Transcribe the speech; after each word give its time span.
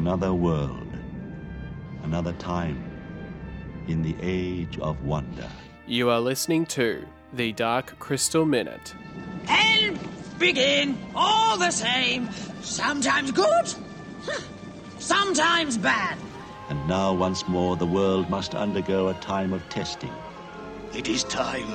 Another 0.00 0.32
world, 0.32 0.88
another 2.04 2.32
time, 2.32 2.82
in 3.86 4.00
the 4.00 4.16
age 4.22 4.78
of 4.78 5.04
wonder. 5.04 5.46
You 5.86 6.08
are 6.08 6.20
listening 6.20 6.64
to 6.68 7.06
The 7.34 7.52
Dark 7.52 7.98
Crystal 7.98 8.46
Minute. 8.46 8.94
And 9.46 9.98
begin 10.38 10.96
all 11.14 11.58
the 11.58 11.70
same. 11.70 12.30
Sometimes 12.62 13.30
good, 13.30 13.74
sometimes 14.98 15.76
bad. 15.76 16.16
And 16.70 16.88
now, 16.88 17.12
once 17.12 17.46
more, 17.46 17.76
the 17.76 17.84
world 17.84 18.30
must 18.30 18.54
undergo 18.54 19.08
a 19.08 19.14
time 19.20 19.52
of 19.52 19.68
testing. 19.68 20.14
It 20.94 21.10
is 21.10 21.24
time. 21.24 21.70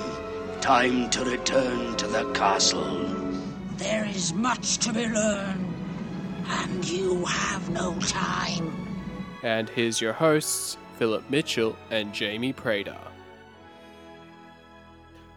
Time 0.61 1.11
to 1.11 1.23
return 1.23 1.95
to 1.97 2.07
the 2.07 2.31
castle. 2.31 3.05
There 3.77 4.05
is 4.05 4.33
much 4.33 4.79
to 4.79 4.91
be 4.91 5.05
learned, 5.05 5.64
and 6.47 6.87
you 6.87 7.25
have 7.25 7.69
no 7.69 7.97
time. 8.01 8.71
And 9.43 9.69
here's 9.69 10.01
your 10.01 10.13
hosts, 10.13 10.77
Philip 10.97 11.29
Mitchell 11.29 11.75
and 11.91 12.13
Jamie 12.13 12.53
Prater. 12.53 12.97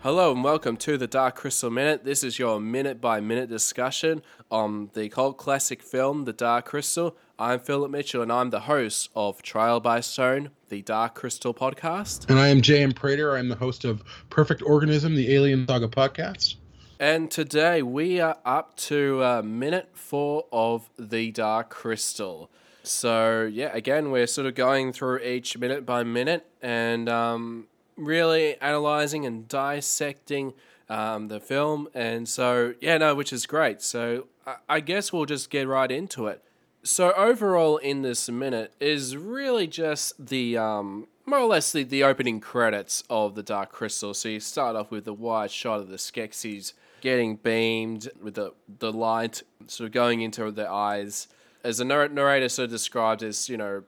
Hello 0.02 0.30
and 0.30 0.44
welcome 0.44 0.76
to 0.78 0.96
the 0.96 1.08
Dark 1.08 1.34
Crystal 1.34 1.70
Minute. 1.70 2.04
This 2.04 2.22
is 2.22 2.38
your 2.38 2.60
minute 2.60 3.00
by 3.00 3.20
minute 3.20 3.48
discussion 3.48 4.22
on 4.48 4.90
the 4.92 5.08
cult 5.08 5.38
classic 5.38 5.82
film, 5.82 6.24
The 6.24 6.32
Dark 6.32 6.66
Crystal. 6.66 7.16
I'm 7.36 7.58
Philip 7.58 7.90
Mitchell 7.90 8.22
and 8.22 8.30
I'm 8.30 8.50
the 8.50 8.60
host 8.60 9.10
of 9.16 9.42
Trial 9.42 9.80
by 9.80 10.00
Stone, 10.00 10.50
the 10.68 10.82
Dark 10.82 11.14
Crystal 11.16 11.52
podcast. 11.52 12.30
And 12.30 12.38
I 12.38 12.46
am 12.46 12.62
J.M. 12.62 12.92
Prater. 12.92 13.36
I'm 13.36 13.48
the 13.48 13.56
host 13.56 13.84
of 13.84 14.04
Perfect 14.30 14.62
Organism, 14.62 15.16
the 15.16 15.34
Alien 15.34 15.66
Saga 15.66 15.88
podcast. 15.88 16.56
And 17.00 17.30
today 17.30 17.80
we 17.80 18.18
are 18.18 18.38
up 18.44 18.76
to 18.78 19.22
uh, 19.22 19.42
minute 19.42 19.90
four 19.92 20.46
of 20.50 20.90
The 20.98 21.30
Dark 21.30 21.70
Crystal. 21.70 22.50
So, 22.82 23.42
yeah, 23.44 23.70
again, 23.72 24.10
we're 24.10 24.26
sort 24.26 24.48
of 24.48 24.56
going 24.56 24.92
through 24.92 25.20
each 25.20 25.56
minute 25.56 25.86
by 25.86 26.02
minute 26.02 26.44
and 26.60 27.08
um, 27.08 27.68
really 27.96 28.60
analyzing 28.60 29.24
and 29.24 29.46
dissecting 29.46 30.54
um, 30.88 31.28
the 31.28 31.38
film. 31.38 31.86
And 31.94 32.28
so, 32.28 32.74
yeah, 32.80 32.98
no, 32.98 33.14
which 33.14 33.32
is 33.32 33.46
great. 33.46 33.80
So, 33.80 34.26
I, 34.44 34.56
I 34.68 34.80
guess 34.80 35.12
we'll 35.12 35.26
just 35.26 35.50
get 35.50 35.68
right 35.68 35.92
into 35.92 36.26
it. 36.26 36.42
So, 36.82 37.12
overall, 37.12 37.76
in 37.76 38.02
this 38.02 38.28
minute 38.28 38.72
is 38.80 39.16
really 39.16 39.68
just 39.68 40.26
the 40.26 40.58
um, 40.58 41.06
more 41.26 41.38
or 41.38 41.46
less 41.46 41.70
the, 41.70 41.84
the 41.84 42.02
opening 42.02 42.40
credits 42.40 43.04
of 43.08 43.36
the 43.36 43.44
Dark 43.44 43.70
Crystal. 43.70 44.14
So, 44.14 44.28
you 44.30 44.40
start 44.40 44.74
off 44.74 44.90
with 44.90 45.04
the 45.04 45.14
wide 45.14 45.52
shot 45.52 45.78
of 45.78 45.90
the 45.90 45.96
Skeksis 45.96 46.72
getting 47.00 47.36
beamed 47.36 48.08
with 48.22 48.34
the, 48.34 48.52
the 48.78 48.92
light 48.92 49.42
sort 49.66 49.86
of 49.86 49.92
going 49.92 50.20
into 50.20 50.50
their 50.50 50.70
eyes. 50.70 51.28
As 51.64 51.78
the 51.78 51.84
narrator 51.84 52.48
sort 52.48 52.66
of 52.66 52.70
described 52.70 53.22
as, 53.22 53.48
you 53.48 53.56
know, 53.56 53.82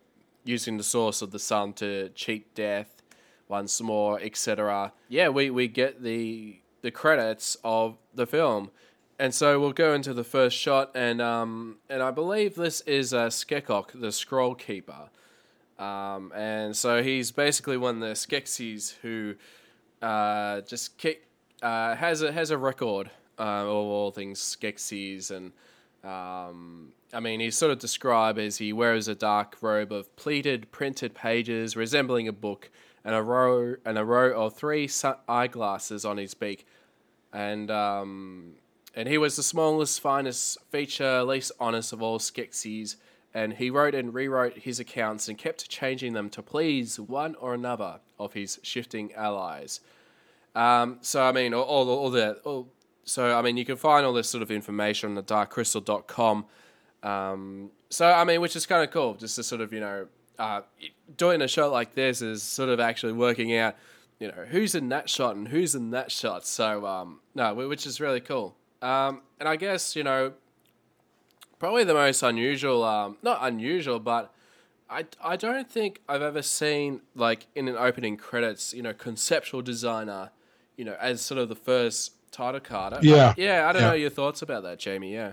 using 0.44 0.76
the 0.76 0.82
source 0.82 1.22
of 1.22 1.30
the 1.30 1.38
sun 1.38 1.72
to 1.74 2.08
cheat 2.10 2.54
death 2.54 3.02
once 3.48 3.80
more, 3.80 4.20
etc. 4.20 4.92
Yeah, 5.08 5.28
we, 5.28 5.50
we 5.50 5.68
get 5.68 6.02
the 6.02 6.60
the 6.82 6.90
credits 6.90 7.56
of 7.62 7.98
the 8.14 8.26
film. 8.26 8.70
And 9.18 9.34
so 9.34 9.60
we'll 9.60 9.72
go 9.72 9.92
into 9.92 10.14
the 10.14 10.24
first 10.24 10.56
shot, 10.56 10.92
and 10.94 11.20
um, 11.20 11.76
and 11.90 12.02
I 12.02 12.10
believe 12.10 12.54
this 12.54 12.80
is 12.82 13.12
uh, 13.12 13.26
Skekok, 13.26 14.00
the 14.00 14.12
Scroll 14.12 14.54
Keeper. 14.54 15.10
Um, 15.78 16.32
and 16.34 16.74
so 16.74 17.02
he's 17.02 17.30
basically 17.30 17.76
one 17.76 17.96
of 17.96 18.00
the 18.00 18.14
Skeksis 18.14 18.94
who 19.02 19.34
uh, 20.00 20.62
just 20.62 20.96
kick, 20.96 21.26
uh, 21.62 21.94
has 21.96 22.22
a 22.22 22.32
has 22.32 22.50
a 22.50 22.58
record 22.58 23.10
uh, 23.38 23.42
of 23.42 23.68
all 23.68 24.10
things 24.10 24.38
Skeksis, 24.40 25.30
and 25.30 25.52
um, 26.04 26.92
I 27.12 27.20
mean 27.20 27.40
he's 27.40 27.56
sort 27.56 27.72
of 27.72 27.78
described 27.78 28.38
as 28.38 28.58
he 28.58 28.72
wears 28.72 29.08
a 29.08 29.14
dark 29.14 29.56
robe 29.60 29.92
of 29.92 30.14
pleated 30.16 30.70
printed 30.70 31.14
pages 31.14 31.76
resembling 31.76 32.28
a 32.28 32.32
book, 32.32 32.70
and 33.04 33.14
a 33.14 33.22
row 33.22 33.76
and 33.84 33.98
a 33.98 34.04
row 34.04 34.46
of 34.46 34.54
three 34.54 34.88
eyeglasses 35.28 36.04
on 36.04 36.16
his 36.16 36.34
beak, 36.34 36.66
and 37.32 37.70
um, 37.70 38.54
and 38.94 39.08
he 39.08 39.18
was 39.18 39.36
the 39.36 39.42
smallest, 39.42 40.00
finest 40.00 40.58
feature, 40.70 41.22
least 41.22 41.52
honest 41.60 41.92
of 41.92 42.02
all 42.02 42.18
Skeksis. 42.18 42.96
And 43.32 43.52
he 43.52 43.70
wrote 43.70 43.94
and 43.94 44.12
rewrote 44.12 44.58
his 44.58 44.80
accounts 44.80 45.28
and 45.28 45.38
kept 45.38 45.68
changing 45.68 46.14
them 46.14 46.30
to 46.30 46.42
please 46.42 46.98
one 46.98 47.36
or 47.36 47.54
another 47.54 48.00
of 48.18 48.32
his 48.32 48.58
shifting 48.64 49.12
allies. 49.14 49.80
Um, 50.54 50.98
so 51.00 51.22
I 51.22 51.32
mean, 51.32 51.54
all, 51.54 51.62
all, 51.62 51.88
all 51.88 52.10
the 52.10 52.34
all, 52.44 52.68
so 53.04 53.36
I 53.36 53.42
mean, 53.42 53.56
you 53.56 53.64
can 53.64 53.76
find 53.76 54.04
all 54.04 54.12
this 54.12 54.28
sort 54.28 54.42
of 54.42 54.50
information 54.50 55.10
on 55.10 55.14
the 55.14 55.22
darkcrystal.com. 55.22 56.46
Um, 57.02 57.70
so 57.88 58.10
I 58.10 58.24
mean, 58.24 58.40
which 58.40 58.56
is 58.56 58.66
kind 58.66 58.84
of 58.84 58.90
cool, 58.90 59.14
just 59.14 59.36
to 59.36 59.42
sort 59.42 59.60
of 59.60 59.72
you 59.72 59.80
know, 59.80 60.06
uh, 60.38 60.62
doing 61.16 61.42
a 61.42 61.48
shot 61.48 61.72
like 61.72 61.94
this 61.94 62.22
is 62.22 62.42
sort 62.42 62.68
of 62.68 62.80
actually 62.80 63.12
working 63.12 63.54
out, 63.56 63.76
you 64.18 64.28
know, 64.28 64.44
who's 64.48 64.74
in 64.74 64.88
that 64.90 65.08
shot 65.08 65.36
and 65.36 65.48
who's 65.48 65.74
in 65.74 65.90
that 65.90 66.10
shot. 66.10 66.46
So 66.46 66.86
um, 66.86 67.20
no, 67.34 67.54
which 67.54 67.86
is 67.86 68.00
really 68.00 68.20
cool. 68.20 68.56
Um, 68.82 69.22
and 69.38 69.48
I 69.48 69.56
guess 69.56 69.94
you 69.94 70.02
know, 70.02 70.32
probably 71.58 71.84
the 71.84 71.94
most 71.94 72.22
unusual, 72.22 72.82
um, 72.82 73.18
not 73.22 73.38
unusual, 73.42 74.00
but 74.00 74.32
I, 74.88 75.04
I 75.22 75.36
don't 75.36 75.70
think 75.70 76.00
I've 76.08 76.22
ever 76.22 76.42
seen 76.42 77.02
like 77.14 77.46
in 77.54 77.68
an 77.68 77.76
opening 77.76 78.16
credits, 78.16 78.74
you 78.74 78.82
know, 78.82 78.92
conceptual 78.92 79.62
designer, 79.62 80.30
you 80.80 80.86
know, 80.86 80.96
as 80.98 81.20
sort 81.20 81.38
of 81.38 81.50
the 81.50 81.54
first 81.54 82.12
title 82.32 82.58
card. 82.58 83.04
Yeah. 83.04 83.28
I, 83.28 83.34
yeah. 83.36 83.68
I 83.68 83.72
don't 83.74 83.82
Yeah. 83.82 83.88
know 83.88 83.94
your 83.94 84.08
thoughts 84.08 84.40
about 84.40 84.62
that, 84.62 84.78
Jamie. 84.78 85.12
Yeah. 85.12 85.32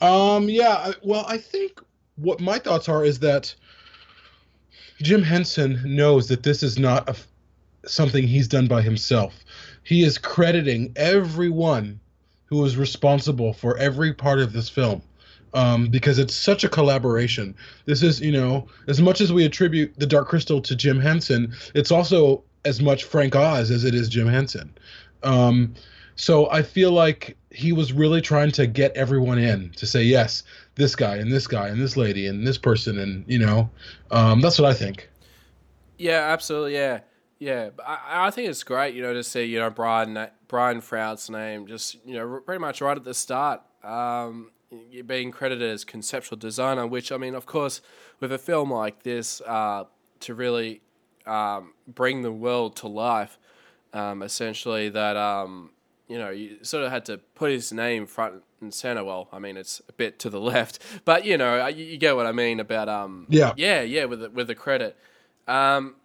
Um, 0.00 0.48
yeah, 0.48 0.70
I- 0.88 0.94
well, 1.02 1.26
I 1.28 1.36
think 1.36 1.82
what 2.16 2.40
my 2.40 2.58
thoughts 2.58 2.88
are 2.88 3.04
is 3.04 3.18
that 3.18 3.54
Jim 5.02 5.22
Henson 5.22 5.82
knows 5.84 6.28
that 6.28 6.42
this 6.44 6.62
is 6.62 6.78
not 6.78 7.06
a 7.10 7.14
something 7.86 8.26
he's 8.26 8.48
done 8.48 8.66
by 8.66 8.80
himself. 8.80 9.34
He 9.82 10.02
is 10.02 10.16
crediting 10.16 10.94
everyone 10.96 12.00
who 12.46 12.56
was 12.56 12.78
responsible 12.78 13.52
for 13.52 13.76
every 13.76 14.14
part 14.14 14.38
of 14.38 14.54
this 14.54 14.70
film. 14.70 15.02
Um, 15.52 15.88
because 15.88 16.18
it's 16.18 16.34
such 16.34 16.64
a 16.64 16.68
collaboration. 16.70 17.54
This 17.84 18.02
is, 18.02 18.18
you 18.20 18.32
know, 18.32 18.66
as 18.88 19.00
much 19.02 19.20
as 19.20 19.30
we 19.32 19.44
attribute 19.44 19.92
the 19.98 20.06
Dark 20.06 20.26
Crystal 20.28 20.60
to 20.62 20.74
Jim 20.74 20.98
Henson, 21.00 21.52
it's 21.74 21.92
also 21.92 22.42
as 22.64 22.80
much 22.80 23.04
Frank 23.04 23.36
Oz 23.36 23.70
as 23.70 23.84
it 23.84 23.94
is 23.94 24.08
Jim 24.08 24.28
Henson. 24.28 24.72
Um, 25.22 25.74
so 26.16 26.50
I 26.50 26.62
feel 26.62 26.92
like 26.92 27.36
he 27.50 27.72
was 27.72 27.92
really 27.92 28.20
trying 28.20 28.50
to 28.52 28.66
get 28.66 28.92
everyone 28.96 29.38
in 29.38 29.70
to 29.70 29.86
say 29.86 30.02
yes, 30.02 30.42
this 30.76 30.94
guy 30.94 31.16
and 31.16 31.32
this 31.32 31.46
guy 31.46 31.68
and 31.68 31.80
this 31.80 31.96
lady 31.96 32.26
and 32.26 32.46
this 32.46 32.58
person 32.58 32.98
and 32.98 33.24
you 33.26 33.38
know, 33.38 33.70
um, 34.10 34.40
that's 34.40 34.58
what 34.58 34.70
I 34.70 34.74
think. 34.74 35.08
Yeah, 35.98 36.20
absolutely. 36.32 36.74
Yeah, 36.74 37.00
yeah. 37.38 37.70
I, 37.84 38.26
I 38.26 38.30
think 38.30 38.48
it's 38.48 38.62
great, 38.62 38.94
you 38.94 39.02
know, 39.02 39.12
to 39.12 39.22
see 39.22 39.44
you 39.44 39.58
know 39.58 39.70
Brian 39.70 40.28
Brian 40.48 40.80
Froud's 40.80 41.28
name 41.30 41.66
just 41.66 41.96
you 42.04 42.14
know 42.14 42.40
pretty 42.44 42.60
much 42.60 42.80
right 42.80 42.96
at 42.96 43.04
the 43.04 43.14
start, 43.14 43.62
um, 43.82 44.50
being 45.06 45.30
credited 45.30 45.68
as 45.68 45.84
conceptual 45.84 46.38
designer. 46.38 46.86
Which 46.86 47.10
I 47.10 47.16
mean, 47.16 47.34
of 47.34 47.46
course, 47.46 47.80
with 48.20 48.32
a 48.32 48.38
film 48.38 48.72
like 48.72 49.02
this, 49.02 49.40
uh, 49.42 49.84
to 50.20 50.34
really 50.34 50.80
um, 51.26 51.72
bring 51.86 52.22
the 52.22 52.32
world 52.32 52.76
to 52.76 52.88
life, 52.88 53.38
um, 53.92 54.22
essentially 54.22 54.88
that 54.90 55.16
um, 55.16 55.70
you 56.08 56.18
know 56.18 56.30
you 56.30 56.62
sort 56.62 56.84
of 56.84 56.90
had 56.90 57.04
to 57.06 57.18
put 57.34 57.50
his 57.50 57.72
name 57.72 58.06
front 58.06 58.42
and 58.60 58.72
center. 58.72 59.04
Well, 59.04 59.28
I 59.32 59.38
mean, 59.38 59.56
it's 59.56 59.80
a 59.88 59.92
bit 59.92 60.18
to 60.20 60.30
the 60.30 60.40
left, 60.52 60.78
but 61.04 61.24
you 61.24 61.36
know, 61.36 61.66
you, 61.66 61.84
you 61.84 61.96
get 61.96 62.16
what 62.16 62.26
I 62.26 62.32
mean 62.32 62.60
about 62.60 62.88
um, 62.88 63.26
Yeah. 63.28 63.52
yeah, 63.56 63.82
yeah, 63.82 64.04
with 64.04 64.20
the, 64.20 64.30
with 64.30 64.46
the 64.46 64.54
credit. 64.54 64.96
Um, 65.46 65.96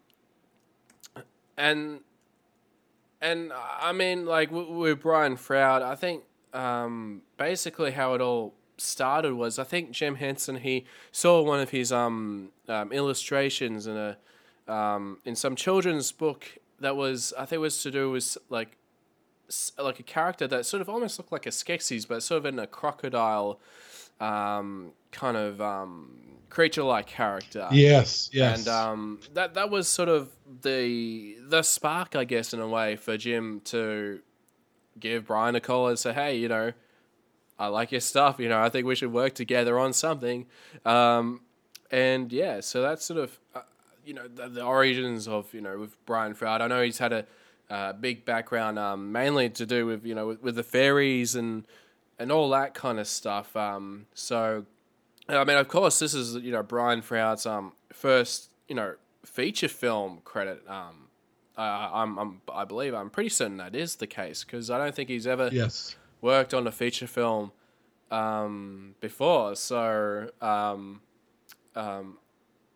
and 1.57 2.01
and 3.21 3.51
I 3.53 3.91
mean, 3.91 4.25
like 4.25 4.51
with, 4.51 4.67
with 4.67 5.01
Brian 5.01 5.35
Froud, 5.35 5.81
I 5.81 5.95
think 5.95 6.23
um, 6.53 7.21
basically 7.37 7.91
how 7.91 8.13
it 8.13 8.21
all 8.21 8.53
started 8.77 9.33
was 9.33 9.59
I 9.59 9.65
think 9.65 9.91
Jim 9.91 10.15
Henson 10.15 10.55
he 10.55 10.85
saw 11.11 11.41
one 11.41 11.59
of 11.59 11.71
his 11.71 11.91
um, 11.91 12.49
um, 12.69 12.91
illustrations 12.93 13.87
in 13.87 13.97
a 13.97 14.17
um, 14.69 15.17
in 15.25 15.35
some 15.35 15.55
children's 15.55 16.11
book 16.11 16.45
that 16.79 16.95
was 16.95 17.33
I 17.37 17.45
think 17.45 17.57
it 17.57 17.61
was 17.61 17.81
to 17.83 17.91
do 17.91 18.11
with 18.11 18.37
like 18.49 18.77
like 19.77 19.99
a 19.99 20.03
character 20.03 20.47
that 20.47 20.65
sort 20.65 20.81
of 20.81 20.89
almost 20.89 21.17
looked 21.17 21.31
like 21.31 21.45
a 21.45 21.49
Skeksis, 21.49 22.07
but 22.07 22.21
sort 22.21 22.39
of 22.39 22.45
in 22.45 22.59
a 22.59 22.67
crocodile 22.67 23.59
um, 24.19 24.91
kind 25.11 25.37
of 25.37 25.59
um, 25.61 26.11
creature-like 26.49 27.07
character. 27.07 27.67
Yes, 27.71 28.29
yes. 28.31 28.59
And 28.59 28.67
um, 28.67 29.19
that 29.33 29.53
that 29.55 29.69
was 29.69 29.87
sort 29.87 30.09
of 30.09 30.29
the 30.61 31.37
the 31.47 31.63
spark, 31.63 32.15
I 32.15 32.23
guess, 32.23 32.53
in 32.53 32.59
a 32.59 32.67
way, 32.67 32.95
for 32.95 33.17
Jim 33.17 33.61
to 33.65 34.19
give 34.99 35.27
Brian 35.27 35.55
a 35.55 35.61
call 35.61 35.87
and 35.87 35.97
say, 35.97 36.13
"Hey, 36.13 36.37
you 36.37 36.47
know, 36.47 36.73
I 37.57 37.67
like 37.67 37.91
your 37.91 38.01
stuff. 38.01 38.39
You 38.39 38.49
know, 38.49 38.61
I 38.61 38.69
think 38.69 38.85
we 38.85 38.95
should 38.95 39.11
work 39.11 39.33
together 39.33 39.79
on 39.79 39.93
something." 39.93 40.45
Um, 40.85 41.41
and 41.91 42.31
yeah, 42.31 42.59
so 42.59 42.81
that's 42.81 43.05
sort 43.05 43.19
of 43.19 43.39
uh, 43.55 43.61
you 44.09 44.15
know 44.15 44.27
the, 44.27 44.49
the 44.49 44.63
origins 44.63 45.27
of 45.27 45.53
you 45.53 45.61
know 45.61 45.77
with 45.77 45.93
Brian 46.07 46.33
Froud. 46.33 46.61
I 46.61 46.67
know 46.67 46.81
he's 46.81 46.97
had 46.97 47.13
a 47.13 47.25
uh, 47.69 47.93
big 47.93 48.25
background, 48.25 48.79
um, 48.79 49.11
mainly 49.11 49.49
to 49.51 49.65
do 49.67 49.85
with 49.85 50.03
you 50.03 50.15
know 50.15 50.27
with, 50.29 50.41
with 50.41 50.55
the 50.55 50.63
fairies 50.63 51.35
and 51.35 51.63
and 52.17 52.31
all 52.31 52.49
that 52.49 52.73
kind 52.73 52.99
of 52.99 53.07
stuff. 53.07 53.55
Um, 53.55 54.07
so 54.15 54.65
I 55.29 55.43
mean, 55.43 55.57
of 55.57 55.67
course, 55.67 55.99
this 55.99 56.15
is 56.15 56.35
you 56.43 56.51
know 56.51 56.63
Brian 56.63 57.01
Froud's 57.03 57.45
um 57.45 57.73
first 57.93 58.49
you 58.67 58.75
know 58.75 58.95
feature 59.23 59.67
film 59.67 60.21
credit. 60.23 60.63
Um, 60.67 61.07
uh, 61.55 61.89
I'm, 61.93 62.17
I'm 62.17 62.41
I 62.51 62.65
believe 62.65 62.95
I'm 62.95 63.11
pretty 63.11 63.29
certain 63.29 63.57
that 63.57 63.75
is 63.75 63.97
the 63.97 64.07
case 64.07 64.43
because 64.43 64.71
I 64.71 64.79
don't 64.79 64.95
think 64.95 65.09
he's 65.09 65.27
ever 65.27 65.49
Yes. 65.53 65.95
worked 66.21 66.53
on 66.55 66.65
a 66.65 66.71
feature 66.71 67.05
film 67.07 67.51
um, 68.09 68.95
before. 69.01 69.55
So, 69.55 70.29
um, 70.41 71.01
um, 71.75 72.17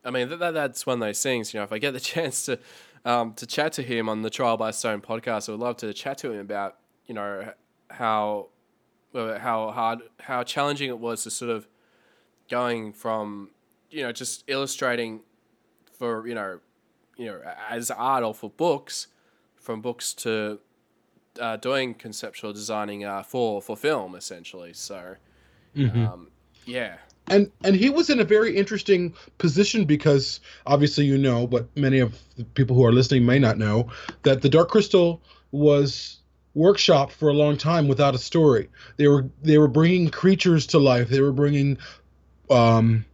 I 0.06 0.12
mean, 0.12 0.30
that, 0.30 0.40
that, 0.40 0.52
that's 0.54 0.86
one 0.86 0.96
of 0.96 1.00
those 1.08 1.22
things. 1.22 1.54
You 1.54 1.60
know, 1.60 1.64
if 1.64 1.72
I 1.72 1.80
get 1.80 1.92
the 1.92 2.00
chance 2.14 2.46
to 2.46 2.60
um, 3.06 3.34
to 3.36 3.46
chat 3.46 3.74
to 3.74 3.84
him 3.84 4.08
on 4.10 4.22
the 4.22 4.30
Trial 4.30 4.58
by 4.58 4.72
Stone 4.72 5.02
podcast, 5.02 5.50
I 5.50 5.54
would 5.54 5.62
love 5.62 5.78
to 5.78 5.94
chat 5.94 6.18
to 6.20 6.32
him 6.32 6.40
about 6.40 6.78
you 7.06 7.14
know 7.14 7.54
how 7.90 8.48
well, 9.12 9.38
how 9.40 9.72
hard, 9.72 10.00
how 10.20 10.44
challenging 10.44 10.90
it 10.90 11.00
was 11.00 11.24
to 11.24 11.32
sort 11.32 11.52
of 11.52 11.68
going 12.50 12.94
from 12.94 13.50
you 13.90 14.04
know 14.04 14.12
just 14.12 14.44
illustrating 14.48 15.22
for 15.92 16.28
you 16.28 16.36
know 16.36 16.60
you 17.18 17.26
know 17.28 17.42
as 17.70 17.92
art 17.92 18.24
or 18.24 18.34
for 18.34 18.50
books 18.50 19.08
from 19.56 19.82
books 19.82 20.14
to 20.14 20.60
uh, 21.40 21.58
doing 21.58 21.94
conceptual 21.94 22.54
designing 22.54 23.06
uh, 23.06 23.24
for 23.24 23.62
for 23.62 23.76
film 23.78 24.16
essentially. 24.16 24.74
So, 24.74 25.16
um, 26.08 26.28
yeah, 26.66 26.98
and 27.28 27.52
and 27.64 27.76
he 27.76 27.90
was 27.90 28.10
in 28.10 28.20
a 28.20 28.24
very 28.24 28.56
interesting 28.56 29.14
position 29.38 29.86
because 29.86 30.40
obviously 30.66 31.06
you 31.06 31.18
know, 31.18 31.48
but 31.48 31.68
many 31.78 32.00
of 32.00 32.18
the 32.38 32.44
people 32.44 32.76
who 32.76 32.86
are 32.86 32.92
listening 32.92 33.26
may 33.26 33.40
not 33.40 33.58
know 33.58 33.90
that 34.24 34.42
the 34.42 34.50
Dark 34.50 34.70
Crystal 34.70 35.22
was 35.52 36.18
workshopped 36.56 37.12
for 37.12 37.30
a 37.30 37.34
long 37.34 37.58
time 37.58 37.88
without 37.88 38.16
a 38.16 38.20
story. 38.20 38.70
They 38.98 39.08
were 39.08 39.30
they 39.42 39.58
were 39.58 39.68
bringing 39.68 40.10
creatures 40.10 40.68
to 40.68 40.80
life. 40.80 41.10
They 41.10 41.22
were 41.22 41.32
bringing 41.32 41.78
um, 42.50 43.06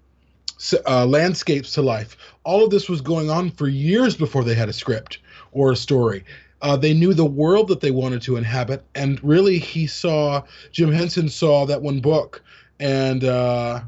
uh, 0.85 1.05
landscapes 1.05 1.73
to 1.73 1.81
life. 1.81 2.17
All 2.43 2.63
of 2.63 2.71
this 2.71 2.89
was 2.89 3.01
going 3.01 3.29
on 3.29 3.51
for 3.51 3.67
years 3.67 4.15
before 4.15 4.43
they 4.43 4.55
had 4.55 4.69
a 4.69 4.73
script 4.73 5.19
or 5.51 5.71
a 5.71 5.75
story. 5.75 6.25
Uh, 6.61 6.75
they 6.75 6.93
knew 6.93 7.13
the 7.13 7.25
world 7.25 7.69
that 7.69 7.79
they 7.79 7.91
wanted 7.91 8.21
to 8.23 8.35
inhabit, 8.35 8.83
and 8.93 9.23
really, 9.23 9.59
he 9.59 9.87
saw 9.87 10.43
Jim 10.71 10.91
Henson 10.91 11.29
saw 11.29 11.65
that 11.65 11.81
one 11.81 12.01
book, 12.01 12.41
and 12.79 13.23
uh, 13.23 13.81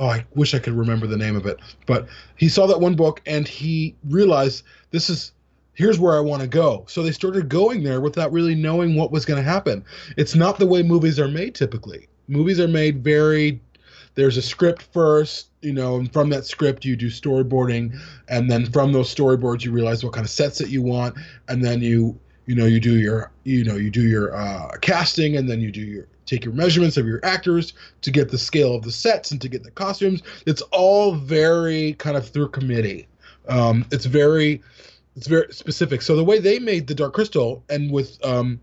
oh, 0.00 0.08
I 0.08 0.24
wish 0.34 0.54
I 0.54 0.58
could 0.58 0.72
remember 0.72 1.06
the 1.06 1.16
name 1.16 1.36
of 1.36 1.46
it, 1.46 1.60
but 1.86 2.08
he 2.36 2.48
saw 2.48 2.66
that 2.66 2.80
one 2.80 2.96
book, 2.96 3.20
and 3.26 3.46
he 3.46 3.94
realized 4.08 4.64
this 4.90 5.08
is 5.08 5.32
here's 5.74 5.98
where 5.98 6.16
I 6.16 6.20
want 6.20 6.42
to 6.42 6.48
go. 6.48 6.84
So 6.88 7.02
they 7.02 7.12
started 7.12 7.48
going 7.48 7.84
there 7.84 8.00
without 8.00 8.32
really 8.32 8.54
knowing 8.54 8.96
what 8.96 9.12
was 9.12 9.24
going 9.24 9.42
to 9.42 9.48
happen. 9.48 9.84
It's 10.16 10.34
not 10.34 10.58
the 10.58 10.66
way 10.66 10.82
movies 10.82 11.20
are 11.20 11.28
made 11.28 11.54
typically. 11.54 12.08
Movies 12.28 12.58
are 12.58 12.68
made 12.68 13.04
very 13.04 13.60
there's 14.14 14.36
a 14.36 14.42
script 14.42 14.82
first, 14.82 15.48
you 15.62 15.72
know, 15.72 15.96
and 15.96 16.12
from 16.12 16.30
that 16.30 16.44
script 16.44 16.84
you 16.84 16.96
do 16.96 17.06
storyboarding, 17.06 17.96
and 18.28 18.50
then 18.50 18.66
from 18.66 18.92
those 18.92 19.14
storyboards 19.14 19.64
you 19.64 19.70
realize 19.70 20.02
what 20.02 20.12
kind 20.12 20.24
of 20.24 20.30
sets 20.30 20.58
that 20.58 20.68
you 20.68 20.82
want, 20.82 21.16
and 21.48 21.64
then 21.64 21.80
you 21.80 22.18
you 22.46 22.54
know 22.54 22.66
you 22.66 22.80
do 22.80 22.98
your 22.98 23.30
you 23.44 23.64
know 23.64 23.76
you 23.76 23.90
do 23.90 24.02
your 24.02 24.34
uh, 24.34 24.72
casting, 24.80 25.36
and 25.36 25.48
then 25.48 25.60
you 25.60 25.70
do 25.70 25.80
your 25.80 26.06
take 26.30 26.44
your 26.44 26.54
measurements 26.54 26.96
of 26.96 27.06
your 27.06 27.20
actors 27.24 27.72
to 28.02 28.10
get 28.10 28.30
the 28.30 28.38
scale 28.38 28.74
of 28.74 28.82
the 28.82 28.92
sets 28.92 29.32
and 29.32 29.40
to 29.40 29.48
get 29.48 29.64
the 29.64 29.70
costumes. 29.70 30.22
It's 30.46 30.62
all 30.70 31.14
very 31.14 31.94
kind 31.94 32.16
of 32.16 32.28
through 32.28 32.50
committee. 32.50 33.08
Um, 33.48 33.84
it's 33.90 34.06
very 34.06 34.62
it's 35.16 35.26
very 35.26 35.52
specific. 35.52 36.02
So 36.02 36.14
the 36.14 36.24
way 36.24 36.38
they 36.38 36.58
made 36.60 36.86
the 36.86 36.94
Dark 36.94 37.14
Crystal 37.14 37.64
and 37.68 37.90
with 37.90 38.24
um, 38.24 38.60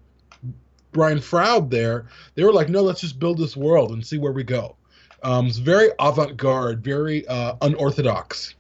Brian 0.94 1.20
Froud 1.20 1.70
there, 1.70 2.06
they 2.36 2.44
were 2.44 2.54
like, 2.54 2.70
no, 2.70 2.82
let's 2.82 3.02
just 3.02 3.20
build 3.20 3.38
this 3.38 3.58
world 3.58 3.92
and 3.92 4.06
see 4.06 4.18
where 4.18 4.32
we 4.32 4.44
go. 4.44 4.76
Um, 5.24 5.48
it's 5.48 5.58
very 5.58 5.90
avant-garde, 6.00 6.84
very 6.84 7.28
uh, 7.28 7.56
unorthodox. 7.62 8.56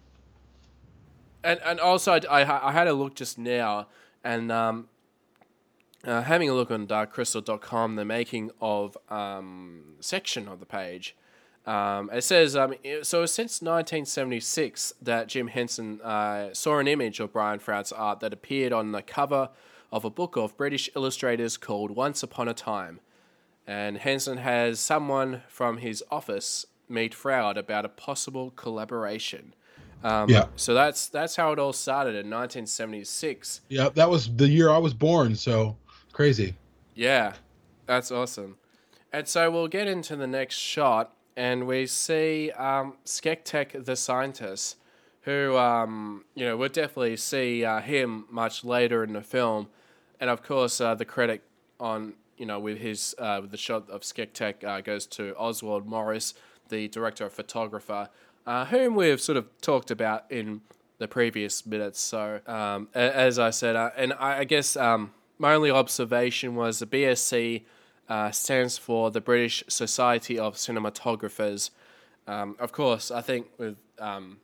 and 1.44 1.60
and 1.64 1.80
also 1.80 2.12
I, 2.14 2.42
I, 2.42 2.70
I 2.70 2.72
had 2.72 2.88
a 2.88 2.94
look 2.94 3.16
just 3.16 3.38
now 3.38 3.88
and 4.24 4.52
um, 4.52 4.90
uh, 6.06 6.22
having 6.24 6.50
a 6.50 6.54
look 6.54 6.70
on 6.72 6.86
darkcrystal.com 6.88 7.96
the 7.96 8.06
making 8.06 8.52
of 8.62 8.98
um, 9.10 9.96
section 10.00 10.48
of 10.48 10.60
the 10.60 10.66
page 10.66 11.16
um, 11.66 12.10
it 12.14 12.24
says 12.24 12.56
um, 12.56 12.74
it- 12.84 13.06
so 13.06 13.26
since 13.26 13.62
1976 13.62 14.94
that 15.02 15.28
Jim 15.28 15.48
Henson 15.48 16.00
uh, 16.02 16.54
saw 16.54 16.80
an 16.80 16.88
image 16.88 17.20
of 17.20 17.34
Brian 17.34 17.60
Froud's 17.60 17.92
art 17.92 18.20
that 18.22 18.34
appeared 18.34 18.72
on 18.74 18.92
the 18.92 19.02
cover 19.02 19.50
of 19.92 20.06
a 20.06 20.10
book 20.10 20.36
of 20.38 20.56
British 20.58 20.90
illustrators 20.96 21.58
called 21.58 21.92
Once 21.92 22.24
Upon 22.24 22.48
a 22.48 22.54
Time 22.54 23.00
and 23.66 23.98
Henson 23.98 24.38
has 24.38 24.80
someone 24.80 25.42
from 25.50 25.78
his 25.78 26.04
office 26.10 26.66
meet 26.88 27.14
Froud 27.14 27.58
about 27.58 27.84
a 27.84 27.90
possible 27.90 28.52
collaboration. 28.52 29.54
Um, 30.06 30.30
Yeah. 30.30 30.46
So 30.56 30.74
that's 30.74 31.10
that's 31.10 31.36
how 31.36 31.52
it 31.52 31.60
all 31.60 31.74
started 31.74 32.12
in 32.12 32.30
1976. 32.30 33.62
Yeah, 33.68 33.90
that 33.96 34.10
was 34.10 34.34
the 34.36 34.48
year 34.48 34.70
I 34.70 34.78
was 34.78 34.94
born, 34.94 35.36
so 35.36 35.76
crazy. 36.18 36.56
Yeah, 36.96 37.34
that's 37.86 38.10
awesome. 38.10 38.58
And 39.14 39.28
so 39.28 39.52
we'll 39.52 39.68
get 39.68 39.88
into 39.88 40.16
the 40.16 40.26
next 40.26 40.56
shot, 40.56 41.14
and 41.36 41.68
we 41.68 41.86
see 41.86 42.50
um, 42.58 42.96
Skektek 43.06 43.86
the 43.86 43.96
scientist, 43.96 44.78
who 45.22 45.56
um, 45.58 46.26
you 46.34 46.44
know 46.44 46.58
we'll 46.58 46.70
definitely 46.70 47.18
see 47.18 47.64
uh, 47.64 47.82
him 47.82 48.26
much 48.32 48.66
later 48.66 49.04
in 49.04 49.14
the 49.14 49.22
film, 49.22 49.68
and 50.20 50.32
of 50.32 50.42
course 50.42 50.82
uh, 50.82 50.96
the 50.96 51.06
credit 51.06 51.44
on 51.80 52.14
you 52.36 52.48
know 52.48 52.60
with 52.60 52.80
his 52.80 53.14
uh, 53.20 53.38
with 53.40 53.52
the 53.52 53.58
shot 53.58 53.88
of 53.88 54.02
Skektek 54.02 54.64
uh, 54.64 54.82
goes 54.82 55.06
to 55.18 55.36
Oswald 55.38 55.86
Morris, 55.86 56.34
the 56.70 56.88
director 56.88 57.28
of 57.28 57.34
photographer, 57.34 58.10
uh, 58.48 58.66
whom 58.66 58.96
we've 58.96 59.22
sort 59.22 59.38
of 59.38 59.46
talked 59.62 59.92
about 59.92 60.26
in 60.32 60.62
the 60.98 61.08
previous 61.08 61.64
minutes. 61.64 62.00
So 62.00 62.40
um, 62.48 62.90
as 62.96 63.38
I 63.38 63.52
said, 63.52 63.76
uh, 63.76 63.92
and 63.96 64.14
I, 64.14 64.40
I 64.40 64.44
guess 64.46 64.76
um, 64.76 65.12
my 65.38 65.54
only 65.54 65.72
observation 65.72 66.56
was 66.56 66.80
the 66.80 66.86
BSC 66.86 67.64
uh, 68.10 68.32
stands 68.32 68.78
for 68.78 69.12
the 69.12 69.22
British 69.22 69.64
Society 69.68 70.40
of 70.40 70.56
Cinematographers. 70.56 71.72
Um, 72.28 72.56
of 72.60 72.72
course, 72.72 73.12
I 73.12 73.22
think 73.22 73.48
with 73.58 73.78
um, 74.00 74.38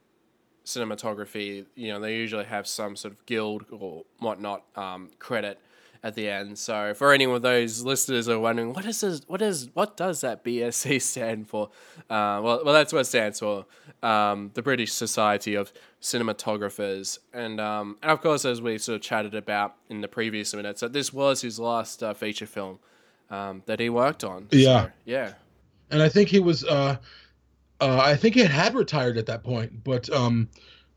cinematography, 0.66 1.66
you 1.76 1.90
know, 1.90 2.00
they 2.00 2.16
usually 2.16 2.46
have 2.46 2.68
some 2.68 2.96
sort 2.96 3.14
of 3.14 3.26
guild 3.26 3.66
or 3.72 4.04
whatnot 4.20 4.64
um, 4.76 5.10
credit 5.20 5.60
at 6.04 6.16
the 6.16 6.30
end. 6.30 6.60
So 6.60 6.94
for 6.94 7.14
any 7.14 7.24
of 7.24 7.42
those 7.42 7.84
listeners 7.84 8.26
who 8.26 8.34
are 8.34 8.40
wondering 8.40 8.74
what 8.74 8.86
is 8.86 9.02
this, 9.02 9.22
what 9.28 9.42
is 9.42 9.70
what 9.74 9.96
does 9.96 10.22
that 10.22 10.44
BSC 10.44 11.02
stand 11.02 11.48
for? 11.48 11.70
Uh, 12.10 12.42
well, 12.44 12.62
well, 12.66 12.74
that's 12.74 12.92
what 12.92 13.00
it 13.00 13.06
stands 13.06 13.40
for, 13.40 13.66
um, 14.04 14.52
the 14.54 14.62
British 14.62 14.92
Society 14.92 15.56
of 15.56 15.72
Cinematographers, 16.02 17.20
and 17.34 17.62
um, 17.62 17.98
and 18.02 18.12
of 18.12 18.22
course, 18.22 18.44
as 18.44 18.62
we 18.62 18.78
sort 18.78 18.98
of 18.98 19.02
chatted 19.02 19.34
about 19.34 19.76
in 19.90 20.02
the 20.02 20.08
previous 20.10 20.54
minutes, 20.54 20.82
that 20.82 20.92
this 20.92 21.14
was 21.14 21.42
his 21.42 21.60
last 21.60 22.04
uh, 22.04 22.14
feature 22.14 22.46
film 22.46 22.80
um, 23.30 23.64
that 23.66 23.80
he 23.80 23.90
worked 23.90 24.24
on. 24.24 24.48
Yeah. 24.52 24.86
So, 24.86 24.92
yeah. 25.06 25.34
and 25.90 26.02
I 26.02 26.10
think 26.10 26.30
he 26.30 26.40
was. 26.40 26.66
Uh, 26.66 26.98
uh, 27.82 28.00
I 28.02 28.16
think 28.16 28.36
he 28.36 28.42
had 28.42 28.76
retired 28.76 29.18
at 29.18 29.26
that 29.26 29.44
point, 29.44 29.84
but 29.84 30.10
um, 30.10 30.48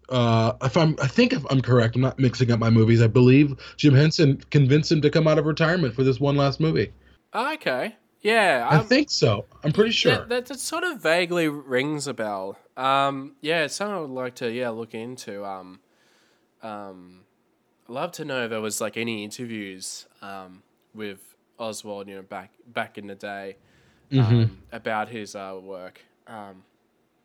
uh, 0.09 0.53
if 0.63 0.77
I'm, 0.77 0.97
I 1.03 1.07
think 1.09 1.33
if 1.33 1.45
I'm 1.51 1.61
correct, 1.61 1.95
I'm 1.97 2.03
not 2.03 2.19
mixing 2.19 2.51
up 2.51 2.59
my 2.59 2.71
movies. 2.71 3.03
I 3.03 3.07
believe 3.07 3.55
Jim 3.77 3.95
Henson 3.95 4.37
convinced 4.51 4.91
him 4.93 5.01
to 5.03 5.11
come 5.11 5.27
out 5.29 5.39
of 5.39 5.47
retirement 5.47 5.95
for 5.95 6.03
this 6.05 6.21
one 6.21 6.37
last 6.37 6.61
movie. 6.61 6.93
Okay. 7.35 7.97
Yeah. 8.23 8.67
I 8.71 8.77
I'm- 8.77 8.87
think 8.87 9.11
so. 9.11 9.45
I'm 9.65 9.73
pretty 9.73 9.91
sure. 9.93 10.13
That, 10.13 10.29
that, 10.29 10.47
that 10.47 10.61
sort 10.61 10.85
of 10.85 11.01
vaguely 11.03 11.49
rings 11.49 12.07
a 12.07 12.15
bell. 12.15 12.59
Um, 12.77 13.37
yeah, 13.41 13.65
it's 13.65 13.75
something 13.75 13.95
I 13.97 14.01
would 14.01 14.11
like 14.11 14.35
to 14.37 14.51
yeah 14.53 14.69
look 14.71 14.95
into. 14.95 15.45
Um, 15.45 15.81
um, 16.63 17.21
love 17.89 18.13
to 18.13 18.25
know 18.25 18.45
if 18.45 18.51
there 18.51 18.61
was 18.61 18.81
like 18.81 18.97
any 18.97 19.25
interviews 19.25 20.07
um, 20.23 20.63
with 20.95 21.35
Oswald, 21.59 22.09
you 22.09 22.17
know, 22.17 22.23
back 22.23 22.51
back 22.67 22.99
in 22.99 23.07
the 23.07 23.15
day, 23.15 23.57
um, 24.13 24.19
Mm-hmm. 24.19 24.55
about 24.73 25.09
his 25.09 25.35
uh, 25.35 25.59
work. 25.63 26.01
Um, 26.27 26.65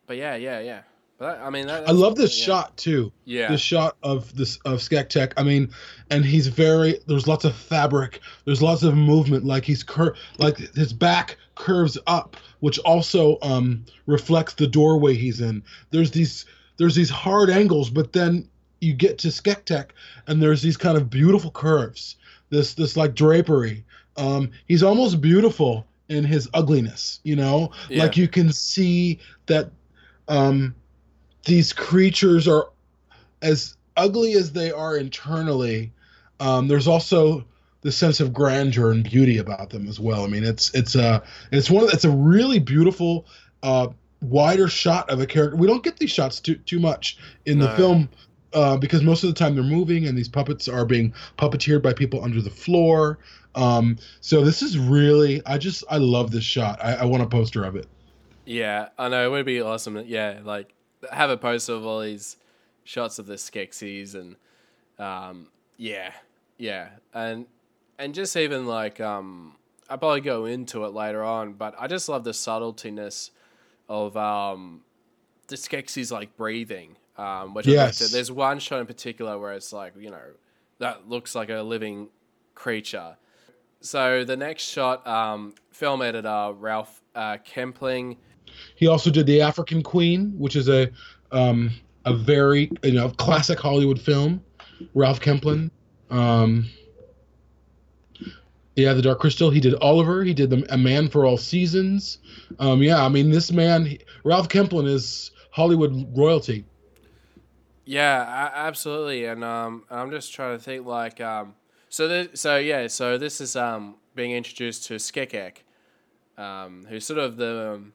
but 0.07 0.17
yeah, 0.17 0.35
yeah, 0.35 0.59
yeah. 0.59 0.81
But 1.21 1.37
that, 1.37 1.45
I 1.45 1.51
mean, 1.51 1.67
that, 1.67 1.87
I 1.87 1.91
love 1.91 2.15
this 2.15 2.39
yeah. 2.39 2.45
shot 2.45 2.77
too. 2.77 3.13
Yeah. 3.25 3.51
This 3.51 3.61
shot 3.61 3.95
of 4.01 4.35
this 4.35 4.57
of 4.65 4.79
Skektek. 4.79 5.33
I 5.37 5.43
mean, 5.43 5.69
and 6.09 6.25
he's 6.25 6.47
very. 6.47 6.97
There's 7.05 7.27
lots 7.27 7.45
of 7.45 7.55
fabric. 7.55 8.21
There's 8.45 8.63
lots 8.63 8.81
of 8.81 8.97
movement. 8.97 9.45
Like 9.45 9.63
he's 9.63 9.83
cur. 9.83 10.15
Like 10.39 10.57
his 10.57 10.93
back 10.93 11.37
curves 11.53 11.95
up, 12.07 12.37
which 12.61 12.79
also 12.79 13.37
um 13.43 13.85
reflects 14.07 14.55
the 14.55 14.65
doorway 14.65 15.13
he's 15.13 15.41
in. 15.41 15.61
There's 15.91 16.09
these. 16.09 16.45
There's 16.77 16.95
these 16.95 17.11
hard 17.11 17.51
angles, 17.51 17.91
but 17.91 18.13
then 18.13 18.49
you 18.79 18.93
get 18.95 19.19
to 19.19 19.27
Skektek, 19.27 19.91
and 20.25 20.41
there's 20.41 20.63
these 20.63 20.77
kind 20.77 20.97
of 20.97 21.11
beautiful 21.11 21.51
curves. 21.51 22.15
This 22.49 22.73
this 22.73 22.97
like 22.97 23.13
drapery. 23.13 23.85
Um, 24.17 24.49
he's 24.67 24.81
almost 24.81 25.21
beautiful 25.21 25.85
in 26.09 26.23
his 26.23 26.49
ugliness. 26.55 27.19
You 27.21 27.35
know, 27.35 27.73
Yeah. 27.89 28.05
like 28.05 28.17
you 28.17 28.27
can 28.27 28.51
see 28.51 29.19
that 29.45 29.69
um, 30.27 30.73
these 31.45 31.73
creatures 31.73 32.47
are 32.47 32.69
as 33.41 33.75
ugly 33.97 34.33
as 34.33 34.51
they 34.51 34.71
are 34.71 34.97
internally. 34.97 35.91
Um, 36.39 36.67
there's 36.67 36.87
also 36.87 37.45
the 37.81 37.91
sense 37.91 38.19
of 38.19 38.31
grandeur 38.33 38.91
and 38.91 39.03
beauty 39.03 39.37
about 39.37 39.69
them 39.69 39.87
as 39.87 39.99
well. 39.99 40.23
I 40.23 40.27
mean, 40.27 40.43
it's 40.43 40.73
it's 40.73 40.95
a 40.95 41.23
it's 41.51 41.69
one 41.69 41.83
of, 41.83 41.89
it's 41.91 42.05
a 42.05 42.11
really 42.11 42.59
beautiful 42.59 43.25
uh, 43.63 43.87
wider 44.21 44.67
shot 44.67 45.09
of 45.09 45.19
a 45.19 45.25
character. 45.25 45.55
We 45.55 45.67
don't 45.67 45.83
get 45.83 45.97
these 45.97 46.11
shots 46.11 46.39
too 46.39 46.55
too 46.55 46.79
much 46.79 47.17
in 47.45 47.59
the 47.59 47.67
No. 47.67 47.75
film 47.75 48.09
uh, 48.53 48.77
because 48.77 49.01
most 49.01 49.23
of 49.23 49.29
the 49.29 49.35
time 49.35 49.55
they're 49.55 49.63
moving 49.63 50.05
and 50.07 50.17
these 50.17 50.29
puppets 50.29 50.67
are 50.67 50.85
being 50.85 51.13
puppeteered 51.37 51.81
by 51.81 51.93
people 51.93 52.23
under 52.23 52.41
the 52.41 52.49
floor. 52.49 53.17
Um, 53.55 53.97
so 54.21 54.43
this 54.45 54.61
is 54.61 54.77
really, 54.77 55.41
I 55.45 55.57
just, 55.57 55.83
I 55.89 55.97
love 55.97 56.31
this 56.31 56.43
shot. 56.43 56.79
I, 56.81 56.95
I 56.95 57.05
want 57.05 57.21
a 57.23 57.25
poster 57.27 57.65
of 57.65 57.75
it. 57.75 57.85
Yeah, 58.45 58.89
I 58.97 59.09
know 59.09 59.25
it 59.25 59.31
would 59.31 59.45
be 59.45 59.61
awesome. 59.61 60.01
Yeah, 60.05 60.39
like 60.43 60.73
have 61.11 61.29
a 61.29 61.37
poster 61.37 61.73
of 61.73 61.85
all 61.85 62.01
these 62.01 62.37
shots 62.83 63.19
of 63.19 63.25
the 63.25 63.35
Skeksis 63.35 64.15
and 64.15 64.35
um, 64.99 65.47
yeah, 65.77 66.11
yeah, 66.57 66.89
and 67.13 67.45
and 67.97 68.13
just 68.13 68.35
even 68.37 68.67
like 68.67 68.99
um, 69.01 69.55
I'll 69.89 69.97
probably 69.97 70.21
go 70.21 70.45
into 70.45 70.85
it 70.85 70.93
later 70.93 71.23
on, 71.23 71.53
but 71.53 71.75
I 71.79 71.87
just 71.87 72.07
love 72.09 72.23
the 72.23 72.33
subtletiness 72.33 73.31
of 73.89 74.15
um, 74.15 74.81
the 75.47 75.55
Skeksis 75.55 76.11
like 76.11 76.35
breathing. 76.37 76.97
Um, 77.17 77.53
which 77.53 77.67
Yes. 77.67 77.99
there's 78.11 78.31
one 78.31 78.57
shot 78.59 78.79
in 78.79 78.87
particular 78.87 79.37
where 79.37 79.53
it's 79.53 79.73
like 79.73 79.93
you 79.99 80.09
know 80.09 80.21
that 80.79 81.09
looks 81.09 81.35
like 81.35 81.49
a 81.49 81.61
living 81.61 82.07
creature. 82.55 83.17
So 83.81 84.23
the 84.23 84.37
next 84.37 84.63
shot, 84.63 85.05
um, 85.07 85.53
film 85.71 86.01
editor 86.01 86.53
Ralph 86.57 87.01
uh, 87.15 87.37
Kemplen. 87.37 88.17
He 88.75 88.87
also 88.87 89.09
did 89.09 89.25
The 89.25 89.41
African 89.41 89.83
Queen, 89.83 90.33
which 90.37 90.55
is 90.55 90.69
a, 90.69 90.89
um, 91.31 91.71
a 92.05 92.13
very, 92.15 92.71
you 92.83 92.93
know, 92.93 93.09
classic 93.09 93.59
Hollywood 93.59 93.99
film. 93.99 94.41
Ralph 94.93 95.19
Kemplen. 95.19 95.69
Um, 96.09 96.67
yeah, 98.75 98.93
The 98.93 99.01
Dark 99.01 99.19
Crystal. 99.19 99.49
He 99.49 99.59
did 99.59 99.75
Oliver. 99.75 100.23
He 100.23 100.33
did 100.33 100.49
the 100.49 100.65
A 100.73 100.77
Man 100.77 101.09
for 101.09 101.25
All 101.25 101.37
Seasons. 101.37 102.19
Um, 102.59 102.81
yeah, 102.81 103.03
I 103.03 103.09
mean, 103.09 103.29
this 103.29 103.51
man, 103.51 103.85
he- 103.85 103.99
Ralph 104.23 104.49
Kemplen 104.49 104.87
is 104.87 105.31
Hollywood 105.51 106.17
royalty. 106.17 106.65
Yeah, 107.85 108.49
absolutely. 108.53 109.25
And 109.25 109.43
um, 109.43 109.83
I'm 109.89 110.11
just 110.11 110.33
trying 110.33 110.57
to 110.57 110.63
think 110.63 110.85
like 110.85 111.19
um, 111.19 111.55
so. 111.89 112.07
This, 112.07 112.39
so 112.39 112.57
yeah, 112.57 112.87
so 112.87 113.17
this 113.17 113.41
is 113.41 113.55
um 113.55 113.95
being 114.15 114.31
introduced 114.31 114.85
to 114.85 114.95
Skekekt, 114.95 115.57
um, 116.37 116.85
who's 116.87 117.05
sort 117.05 117.19
of 117.19 117.37
the 117.37 117.73
um, 117.73 117.93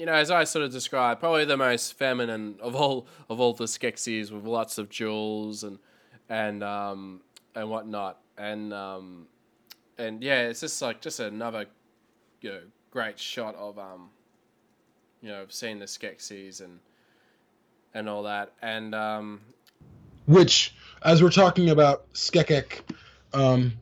you 0.00 0.06
know 0.06 0.14
as 0.14 0.30
I 0.30 0.44
sort 0.44 0.64
of 0.64 0.72
described, 0.72 1.20
probably 1.20 1.44
the 1.44 1.58
most 1.58 1.92
feminine 1.92 2.56
of 2.60 2.74
all 2.74 3.06
of 3.28 3.38
all 3.38 3.52
the 3.52 3.66
Skeksis 3.66 4.30
with 4.30 4.46
lots 4.46 4.78
of 4.78 4.88
jewels 4.88 5.62
and 5.62 5.78
and 6.30 6.64
um 6.64 7.20
and 7.54 7.68
whatnot. 7.68 8.18
And 8.38 8.72
um 8.72 9.26
and 9.98 10.22
yeah, 10.22 10.48
it's 10.48 10.60
just 10.60 10.80
like 10.80 11.02
just 11.02 11.20
another 11.20 11.66
you 12.40 12.50
know 12.50 12.60
great 12.90 13.18
shot 13.18 13.54
of 13.56 13.78
um 13.78 14.08
you 15.20 15.28
know 15.28 15.44
seeing 15.50 15.78
the 15.78 15.84
Skeksis 15.84 16.62
and 16.64 16.80
and 17.92 18.08
all 18.08 18.22
that. 18.22 18.52
And 18.62 18.94
um 18.94 19.42
which 20.24 20.74
as 21.02 21.22
we're 21.22 21.28
talking 21.28 21.68
about 21.68 22.10
skekekt 22.14 22.80
um 23.34 23.74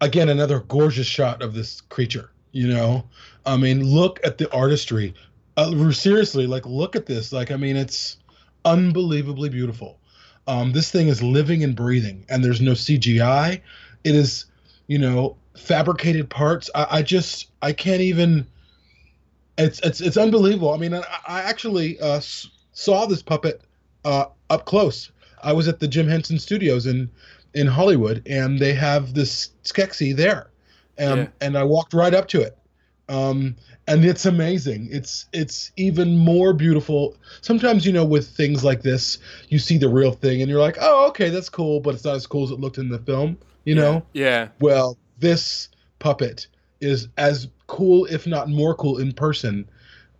again 0.00 0.30
another 0.30 0.60
gorgeous 0.60 1.06
shot 1.06 1.42
of 1.42 1.52
this 1.52 1.82
creature 1.82 2.30
you 2.52 2.66
know? 2.66 3.04
I 3.44 3.56
mean 3.56 3.84
look 3.84 4.18
at 4.24 4.38
the 4.38 4.50
artistry 4.52 5.14
uh, 5.58 5.90
seriously 5.92 6.46
like 6.46 6.64
look 6.66 6.96
at 6.96 7.06
this. 7.06 7.32
Like 7.32 7.50
i 7.50 7.56
mean 7.56 7.76
it's 7.76 8.16
unbelievably 8.64 9.50
beautiful. 9.50 9.98
Um 10.46 10.72
this 10.72 10.90
thing 10.90 11.08
is 11.08 11.22
living 11.22 11.62
and 11.64 11.76
breathing 11.76 12.24
and 12.30 12.42
there's 12.44 12.60
no 12.60 12.72
cgi 12.72 13.60
it 14.04 14.14
is 14.14 14.46
you 14.86 14.98
know 14.98 15.36
fabricated 15.56 16.30
parts. 16.30 16.70
I, 16.74 16.86
I 16.98 17.02
just 17.02 17.50
i 17.62 17.72
can't 17.72 18.00
even 18.00 18.46
it's 19.58 19.80
it's 19.80 20.00
it's 20.00 20.16
unbelievable. 20.16 20.72
I 20.72 20.78
mean 20.78 20.94
i, 20.94 21.02
I 21.26 21.40
actually 21.42 21.98
uh 22.00 22.16
s- 22.18 22.48
saw 22.72 23.06
this 23.06 23.22
puppet 23.22 23.62
uh 24.04 24.26
up 24.50 24.64
close. 24.66 25.10
I 25.42 25.52
was 25.52 25.68
at 25.68 25.80
the 25.80 25.88
Jim 25.88 26.08
Henson 26.08 26.38
Studios 26.38 26.86
in 26.86 27.10
in 27.54 27.66
Hollywood, 27.66 28.22
and 28.26 28.58
they 28.58 28.74
have 28.74 29.14
this 29.14 29.50
Skeksis 29.64 30.16
there, 30.16 30.50
um, 30.98 31.18
Yeah. 31.18 31.28
and 31.40 31.56
I 31.58 31.64
walked 31.64 31.94
right 31.94 32.12
up 32.14 32.28
to 32.28 32.40
it, 32.42 32.56
um, 33.08 33.56
and 33.88 34.04
it's 34.04 34.26
amazing. 34.26 34.88
It's 34.92 35.26
it's 35.32 35.72
even 35.76 36.16
more 36.16 36.52
beautiful. 36.52 37.16
Sometimes 37.40 37.86
you 37.86 37.92
know 37.92 38.04
with 38.04 38.28
things 38.28 38.62
like 38.62 38.82
this, 38.82 39.18
you 39.48 39.58
see 39.58 39.78
the 39.78 39.88
real 39.88 40.12
thing, 40.12 40.42
and 40.42 40.50
you're 40.50 40.60
like, 40.60 40.76
oh, 40.80 41.08
okay, 41.08 41.30
that's 41.30 41.48
cool, 41.48 41.80
but 41.80 41.94
it's 41.94 42.04
not 42.04 42.16
as 42.16 42.26
cool 42.26 42.44
as 42.44 42.50
it 42.50 42.60
looked 42.60 42.78
in 42.78 42.88
the 42.88 42.98
film. 42.98 43.38
You 43.64 43.74
know, 43.74 44.04
yeah 44.12 44.48
well, 44.60 44.96
this 45.18 45.68
puppet 45.98 46.46
is 46.80 47.08
as 47.16 47.48
cool, 47.66 48.04
if 48.06 48.26
not 48.26 48.48
more 48.48 48.74
cool, 48.74 48.98
in 48.98 49.12
person 49.12 49.68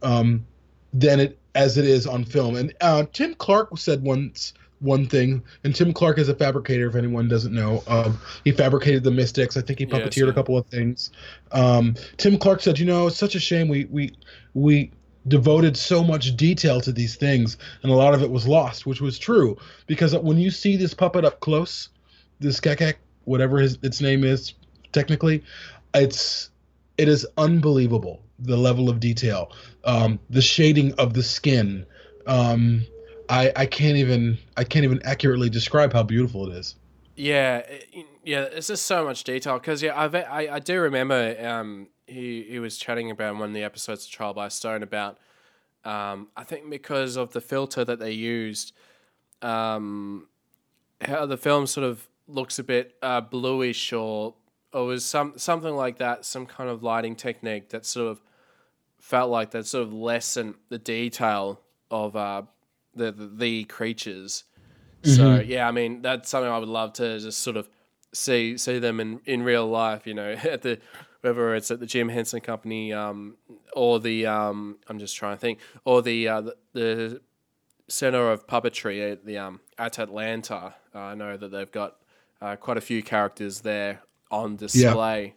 um, 0.03 0.47
than 0.93 1.21
it 1.21 1.39
as 1.55 1.77
it 1.77 1.85
is 1.85 2.07
on 2.07 2.25
film. 2.25 2.57
And 2.57 2.75
uh, 2.81 3.05
Tim 3.13 3.35
Clark 3.35 3.77
said 3.79 4.03
once 4.03 4.55
one 4.81 5.07
thing, 5.07 5.43
and 5.65 5.75
Tim 5.75 5.93
Clark 5.93 6.19
is 6.19 6.29
a 6.29 6.35
fabricator. 6.35 6.89
If 6.89 6.95
anyone 6.95 7.29
doesn't 7.29 7.55
know, 7.55 7.83
um, 7.87 8.19
he 8.45 8.53
fabricated 8.53 9.05
the 9.05 9.11
Mystics. 9.11 9.57
I 9.57 9.61
think 9.61 9.79
he 9.79 9.87
puppeteered 9.87 10.25
yeah. 10.25 10.31
a 10.31 10.33
couple 10.33 10.57
of 10.57 10.67
things. 10.67 11.11
Um, 11.53 11.95
Tim 12.17 12.39
Clark 12.39 12.61
said, 12.61 12.79
"You 12.79 12.87
know, 12.87 13.07
it's 13.09 13.17
such 13.17 13.35
a 13.35 13.41
shame 13.41 13.69
we 13.69 13.87
we 13.87 14.13
we." 14.55 14.93
devoted 15.27 15.77
so 15.77 16.03
much 16.03 16.37
detail 16.37 16.81
to 16.81 16.91
these 16.91 17.17
things 17.17 17.59
and 17.83 17.93
a 17.93 17.95
lot 17.95 18.15
of 18.15 18.23
it 18.23 18.31
was 18.31 18.47
lost 18.49 18.87
which 18.87 19.01
was 19.01 19.19
true 19.19 19.59
because 19.87 20.17
when 20.17 20.39
you 20.39 20.51
see 20.51 20.75
this 20.75 20.95
puppet 20.95 21.23
up 21.23 21.41
close 21.41 21.91
this 22.41 22.59
kekek 22.61 22.95
whatever 23.25 23.59
his 23.59 23.79
its 23.83 24.01
name 24.01 24.25
is 24.25 24.55
technically 24.93 25.43
it's 25.93 26.51
it 26.97 27.09
is 27.09 27.27
unbelievable 27.37 28.23
the 28.39 28.57
level 28.57 28.89
of 28.89 29.01
detail 29.01 29.53
um 29.85 30.19
the 30.31 30.41
shading 30.41 30.95
of 30.95 31.13
the 31.13 31.23
skin 31.23 31.85
um 32.27 32.87
i 33.29 33.53
i 33.57 33.67
can't 33.67 33.97
even 33.97 34.39
i 34.57 34.65
can't 34.65 34.85
even 34.85 35.01
accurately 35.05 35.51
describe 35.51 35.93
how 35.93 36.03
beautiful 36.03 36.51
it 36.51 36.57
is 36.57 36.77
Yeah, 37.17 37.63
yeah. 38.25 38.43
It's 38.43 38.69
just 38.69 38.87
so 38.87 39.05
much 39.05 39.25
detail 39.25 39.59
because 39.59 39.83
yeah, 39.83 39.99
I've, 40.01 40.15
I 40.15 40.49
I 40.53 40.59
do 40.61 40.81
remember 40.81 41.37
um 41.45 41.89
he 42.07 42.45
he 42.49 42.59
was 42.61 42.79
chatting 42.79 43.11
about 43.11 43.35
one 43.35 43.49
of 43.51 43.55
the 43.55 43.65
episodes 43.65 44.05
of 44.07 44.11
Trial 44.13 44.35
by 44.35 44.49
Stone 44.49 44.85
about 44.85 45.19
um 45.85 46.29
I 46.37 46.45
think 46.45 46.71
because 46.71 47.17
of 47.17 47.33
the 47.33 47.41
filter 47.41 47.85
that 47.85 47.99
they 47.99 48.13
used, 48.13 48.73
um 49.43 50.29
how 51.01 51.27
the 51.27 51.37
film 51.37 51.67
sort 51.67 51.87
of 51.87 52.09
looks 52.29 52.59
a 52.59 52.65
bit 52.65 52.95
uh, 53.03 53.21
bluish 53.21 53.93
or 53.93 54.35
or 54.73 54.85
was 54.87 55.05
some 55.05 55.33
something 55.37 55.75
like 55.75 55.99
that, 55.99 56.25
some 56.25 56.47
kind 56.47 56.71
of 56.71 56.85
lighting 56.85 57.17
technique 57.17 57.71
that 57.71 57.85
sort 57.85 58.11
of 58.13 58.21
felt 59.01 59.31
like 59.31 59.51
that 59.51 59.67
sort 59.67 59.83
of 59.87 59.93
lessened 59.93 60.55
the 60.69 60.79
detail 60.79 61.61
of 61.91 62.15
uh 62.15 62.43
the 62.99 63.13
the, 63.13 63.27
the 63.27 63.65
creatures. 63.65 64.45
So 65.05 65.37
yeah, 65.41 65.69
I 65.69 65.71
mean 65.71 66.03
that's 66.03 66.29
something 66.29 66.51
I 66.51 66.59
would 66.59 66.69
love 66.69 66.93
to 66.95 67.19
just 67.19 67.41
sort 67.41 67.57
of 67.57 67.69
see 68.13 68.59
see 68.59 68.79
them 68.79 69.01
in, 69.01 69.21
in 69.27 69.43
real 69.43 69.67
life. 69.67 70.07
You 70.07 70.15
know, 70.15 70.31
at 70.43 70.63
the 70.63 70.79
whether 71.21 71.55
it's 71.55 71.71
at 71.71 71.81
the 71.81 71.87
Jim 71.87 72.09
Henson 72.09 72.41
Company 72.41 72.93
um, 72.93 73.37
or 73.73 74.01
the 74.01 74.27
um, 74.27 74.79
I'm 74.89 74.99
just 74.99 75.17
trying 75.17 75.37
to 75.37 75.41
think 75.41 75.59
or 75.85 76.03
the 76.03 76.29
uh, 76.29 76.41
the, 76.43 76.57
the 76.73 77.21
Center 77.89 78.31
of 78.31 78.47
Puppetry 78.47 79.13
at 79.13 79.25
the 79.25 79.39
um, 79.39 79.61
at 79.79 79.99
Atlanta. 79.99 80.75
Uh, 80.95 80.99
I 80.99 81.15
know 81.15 81.37
that 81.37 81.51
they've 81.51 81.71
got 81.71 81.97
uh, 82.41 82.57
quite 82.57 82.77
a 82.77 82.83
few 82.83 83.03
characters 83.03 83.61
there 83.61 84.03
on 84.31 84.57
display. 84.57 85.35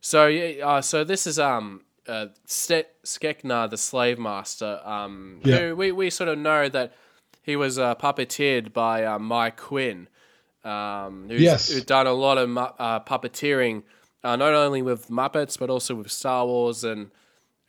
So 0.00 0.26
yeah, 0.26 0.66
uh, 0.66 0.80
so 0.80 1.04
this 1.04 1.26
is 1.26 1.38
um 1.38 1.82
uh, 2.08 2.26
Skekna, 2.46 3.68
the 3.70 3.76
slave 3.76 4.18
master, 4.18 4.80
um, 4.84 5.40
Yeah. 5.44 5.58
who 5.58 5.76
we, 5.76 5.92
we 5.92 6.10
sort 6.10 6.28
of 6.28 6.38
know 6.38 6.68
that 6.68 6.94
he 7.42 7.56
was 7.56 7.78
uh, 7.78 7.94
puppeteered 7.94 8.72
by 8.72 9.04
uh, 9.04 9.18
Mike 9.18 9.56
Quinn, 9.56 10.08
um, 10.64 11.26
who's, 11.28 11.40
Yes. 11.40 11.68
who's 11.70 11.84
done 11.84 12.06
a 12.06 12.12
lot 12.12 12.38
of 12.38 12.48
mu- 12.48 12.60
uh, 12.60 13.00
puppeteering, 13.00 13.82
uh, 14.24 14.36
not 14.36 14.54
only 14.54 14.82
with 14.82 15.08
Muppets 15.08 15.58
but 15.58 15.70
also 15.70 15.94
with 15.94 16.10
Star 16.10 16.46
Wars 16.46 16.84
and 16.84 17.10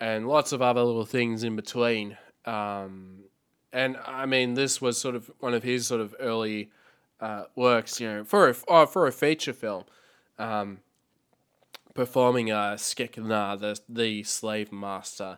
and 0.01 0.27
lots 0.29 0.53
of 0.53 0.61
other 0.61 0.81
little 0.81 1.05
things 1.05 1.43
in 1.43 1.57
between. 1.57 2.17
Um, 2.45 3.25
and 3.73 3.97
I 4.07 4.25
mean, 4.25 4.53
this 4.53 4.81
was 4.81 4.97
sort 4.97 5.13
of 5.15 5.29
one 5.41 5.53
of 5.53 5.61
his 5.61 5.85
sort 5.85 5.99
of 5.99 6.15
early 6.21 6.71
uh, 7.19 7.43
works, 7.55 7.99
you 7.99 8.07
know, 8.07 8.23
for 8.23 8.49
a, 8.49 8.55
oh, 8.69 8.85
for 8.85 9.07
a 9.07 9.11
feature 9.11 9.51
film, 9.51 9.83
um, 10.37 10.79
performing 11.99 12.49
uh, 12.49 12.75
Skekna, 12.77 13.59
the 13.59 13.77
the 13.89 14.23
slave 14.23 14.71
master, 14.71 15.37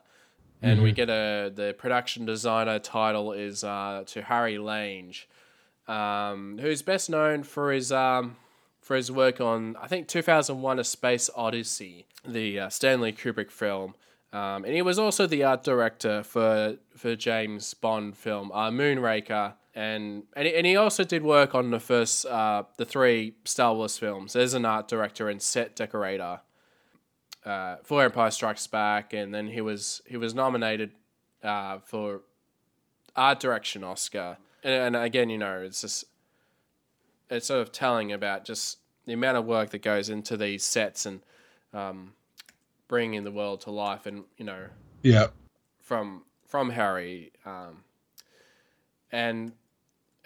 and 0.62 0.84
we 0.84 0.92
get 0.92 1.10
a 1.10 1.52
the 1.54 1.74
production 1.76 2.24
designer 2.24 2.78
title 2.78 3.32
is 3.32 3.64
uh, 3.64 4.04
to 4.06 4.22
Harry 4.22 4.60
Lange, 4.60 5.16
um, 5.88 6.60
who's 6.62 6.84
best 6.84 7.10
known 7.10 7.42
for 7.42 7.72
his 7.72 7.92
um, 7.92 8.36
for 8.80 8.96
his 8.96 9.12
work 9.12 9.42
on 9.42 9.76
I 9.82 9.88
think 9.88 10.08
two 10.08 10.22
thousand 10.22 10.62
one: 10.62 10.78
A 10.78 10.84
Space 10.84 11.32
Odyssey, 11.36 12.06
the 12.28 12.60
uh, 12.60 12.70
Stanley 12.70 13.12
Kubrick 13.12 13.50
film. 13.50 13.96
Um, 14.32 14.64
and 14.64 14.74
he 14.76 14.84
was 14.84 15.00
also 15.00 15.26
the 15.26 15.44
art 15.44 15.64
director 15.64 16.22
for 16.22 16.78
for 16.96 17.16
James 17.16 17.74
Bond 17.74 18.16
film 18.16 18.52
uh, 18.52 18.70
Moonraker, 18.70 19.56
and 19.74 20.24
and 20.36 20.48
he, 20.48 20.56
and 20.56 20.68
he 20.68 20.76
also 20.76 21.04
did 21.04 21.24
work 21.24 21.56
on 21.56 21.72
the 21.72 21.80
first 21.80 22.28
uh, 22.28 22.64
the 22.78 22.86
three 22.86 23.34
Star 23.46 23.74
Wars 23.74 23.98
films. 23.98 24.36
As 24.36 24.54
an 24.54 24.64
art 24.64 24.88
director 24.88 25.28
and 25.28 25.42
set 25.42 25.76
decorator 25.76 26.42
uh, 27.46 27.78
for 27.84 28.04
Empire 28.04 28.32
Strikes 28.32 28.68
Back, 28.68 29.14
and 29.14 29.34
then 29.34 29.48
he 29.48 29.62
was 29.62 30.02
he 30.06 30.18
was 30.18 30.34
nominated 30.34 30.92
uh, 31.44 31.80
for 31.80 32.22
art 33.16 33.40
direction 33.40 33.84
Oscar. 33.84 34.38
And, 34.64 34.96
and 34.96 35.04
again, 35.04 35.30
you 35.30 35.38
know, 35.38 35.62
it's 35.62 35.82
just 35.82 36.06
it's 37.30 37.48
sort 37.48 37.62
of 37.62 37.72
telling 37.72 38.12
about 38.12 38.46
just 38.46 38.78
the 39.06 39.14
amount 39.14 39.38
of 39.38 39.46
work 39.46 39.72
that 39.72 39.82
goes 39.82 40.10
into 40.10 40.38
these 40.38 40.64
sets 40.64 41.06
and 41.06 41.22
um, 41.74 42.14
bringing 42.88 43.24
the 43.24 43.32
world 43.32 43.62
to 43.62 43.72
life, 43.72 44.06
and 44.06 44.26
you 44.38 44.46
know, 44.46 44.66
Yeah. 45.02 45.28
from 45.80 46.24
from 46.46 46.70
Harry, 46.72 47.32
um, 47.46 47.84
and 49.12 49.54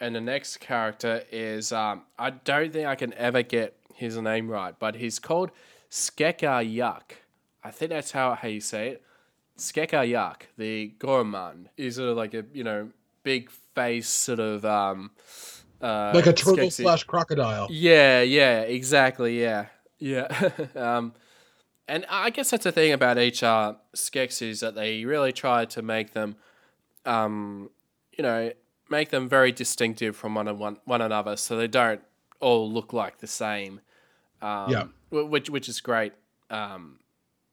and 0.00 0.14
the 0.14 0.20
next 0.20 0.58
character 0.58 1.22
is 1.32 1.72
um, 1.72 2.02
I 2.18 2.30
don't 2.30 2.72
think 2.72 2.86
I 2.86 2.94
can 2.96 3.14
ever 3.14 3.42
get 3.42 3.76
his 3.94 4.16
name 4.18 4.48
right, 4.50 4.74
but 4.78 4.96
he's 4.96 5.18
called 5.18 5.50
Skekayuk. 5.90 7.02
I 7.64 7.70
think 7.70 7.90
that's 7.90 8.12
how 8.12 8.34
how 8.34 8.48
you 8.48 8.60
say 8.60 8.88
it. 8.90 9.02
Skekayuk, 9.58 10.42
the 10.58 10.88
gourmand. 10.98 11.70
is 11.76 11.96
sort 11.96 12.10
of 12.10 12.16
like 12.16 12.34
a 12.34 12.44
you 12.52 12.64
know 12.64 12.90
big 13.22 13.50
face 13.50 14.08
sort 14.08 14.38
of 14.40 14.64
um, 14.64 15.10
uh, 15.80 16.12
Like 16.14 16.26
a 16.26 16.32
turtle 16.32 16.56
Skeksis- 16.68 16.82
slash 16.82 17.04
crocodile. 17.04 17.68
yeah, 17.70 18.22
yeah, 18.22 18.60
exactly, 18.60 19.40
yeah, 19.40 19.66
yeah. 19.98 20.28
um, 20.76 21.12
and 21.88 22.04
I 22.08 22.30
guess 22.30 22.50
that's 22.50 22.64
the 22.64 22.72
thing 22.72 22.92
about 22.92 23.18
each 23.18 23.42
uh, 23.42 23.74
Skeks 23.94 24.42
is 24.42 24.60
that 24.60 24.74
they 24.74 25.04
really 25.04 25.32
try 25.32 25.64
to 25.66 25.82
make 25.82 26.12
them, 26.12 26.36
um, 27.04 27.70
you 28.16 28.22
know, 28.22 28.52
make 28.90 29.10
them 29.10 29.28
very 29.28 29.52
distinctive 29.52 30.16
from 30.16 30.34
one, 30.34 30.58
one, 30.58 30.78
one 30.84 31.00
another, 31.00 31.36
so 31.36 31.56
they 31.56 31.68
don't 31.68 32.00
all 32.40 32.70
look 32.70 32.92
like 32.92 33.18
the 33.18 33.26
same. 33.26 33.80
Um, 34.42 34.70
Yeah. 34.70 34.84
Wh- 35.10 35.30
which 35.30 35.50
which 35.50 35.68
is 35.68 35.80
great 35.80 36.12
um, 36.50 36.98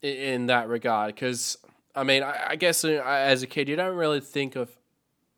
in 0.01 0.47
that 0.47 0.67
regard 0.67 1.13
because 1.13 1.57
I 1.95 2.03
mean 2.03 2.23
I, 2.23 2.49
I 2.49 2.55
guess 2.55 2.83
uh, 2.83 3.01
as 3.05 3.43
a 3.43 3.47
kid 3.47 3.69
you 3.69 3.75
don't 3.75 3.95
really 3.95 4.21
think 4.21 4.55
of 4.55 4.75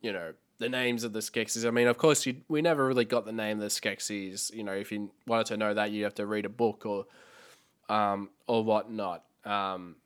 you 0.02 0.12
know 0.12 0.34
the 0.58 0.70
names 0.70 1.04
of 1.04 1.14
the 1.14 1.20
Skeksis. 1.20 1.68
I 1.68 1.72
mean, 1.72 1.88
of 1.88 1.98
course, 1.98 2.26
you, 2.26 2.38
we 2.48 2.62
never 2.62 2.86
really 2.86 3.06
got 3.06 3.26
the 3.26 3.34
name 3.34 3.58
of 3.58 3.64
the 3.64 3.68
Skeksis. 3.68 4.54
You 4.54 4.64
know, 4.64 4.72
if 4.72 4.92
you 4.92 5.12
wanted 5.28 5.48
to 5.48 5.58
know 5.58 5.74
that, 5.74 5.92
you 5.92 6.04
have 6.06 6.16
to 6.16 6.26
read 6.26 6.46
a 6.46 6.50
book 6.50 6.86
or 6.86 7.06
um, 7.90 8.30
or 8.48 8.64
whatnot. 8.64 9.24
Um, 9.44 9.98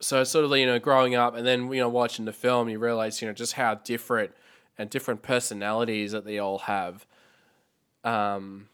so 0.00 0.24
sort 0.24 0.44
of 0.44 0.56
you 0.56 0.66
know 0.66 0.78
growing 0.78 1.14
up 1.14 1.34
and 1.34 1.46
then 1.46 1.72
you 1.72 1.80
know 1.80 1.88
watching 1.88 2.24
the 2.24 2.32
film, 2.32 2.68
you 2.68 2.78
realize 2.78 3.22
you 3.22 3.28
know 3.28 3.34
just 3.34 3.54
how 3.54 3.76
different 3.76 4.32
and 4.76 4.90
different 4.90 5.22
personalities 5.22 6.12
that 6.12 6.24
they 6.24 6.38
all 6.38 6.58
have. 6.58 7.06
Um, 8.02 8.68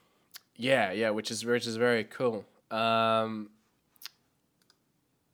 yeah, 0.61 0.93
yeah, 0.93 1.11
which 1.11 1.31
is 1.31 1.45
which 1.45 1.67
is 1.67 1.77
very 1.77 2.05
cool. 2.05 2.45
Um, 2.71 3.49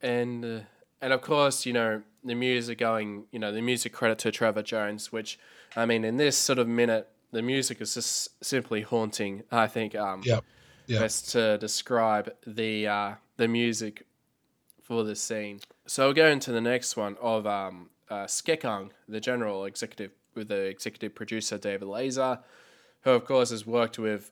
and 0.01 0.43
uh, 0.43 0.59
and 1.01 1.13
of 1.13 1.21
course, 1.21 1.65
you 1.65 1.73
know, 1.73 2.01
the 2.23 2.35
music 2.35 2.77
going, 2.77 3.25
you 3.31 3.39
know, 3.39 3.51
the 3.51 3.61
music 3.61 3.91
credit 3.93 4.19
to 4.19 4.31
Trevor 4.31 4.63
Jones, 4.63 5.11
which 5.11 5.37
I 5.75 5.85
mean, 5.85 6.05
in 6.05 6.17
this 6.17 6.37
sort 6.37 6.59
of 6.59 6.67
minute, 6.67 7.09
the 7.31 7.41
music 7.41 7.81
is 7.81 7.93
just 7.93 8.43
simply 8.43 8.81
haunting. 8.81 9.43
I 9.51 9.67
think 9.67 9.95
um, 9.95 10.21
Yeah. 10.23 10.39
Yeah. 10.87 10.99
best 10.99 11.31
to 11.33 11.57
describe 11.57 12.33
the 12.45 12.87
uh, 12.87 13.13
the 13.35 13.49
music 13.49 14.05
for 14.81 15.03
this 15.03 15.21
scene. 15.21 15.59
So 15.85 16.05
we'll 16.05 16.13
go 16.13 16.27
into 16.27 16.53
the 16.53 16.61
next 16.61 16.95
one 16.95 17.17
of 17.21 17.45
um, 17.45 17.89
uh, 18.09 18.23
Skekung, 18.25 18.91
the 19.09 19.19
general 19.19 19.65
executive 19.65 20.11
with 20.35 20.47
the 20.47 20.61
executive 20.61 21.13
producer 21.13 21.57
David 21.57 21.89
Lazer, 21.89 22.39
who 23.01 23.11
of 23.11 23.25
course 23.25 23.49
has 23.49 23.67
worked 23.67 23.99
with 23.99 24.31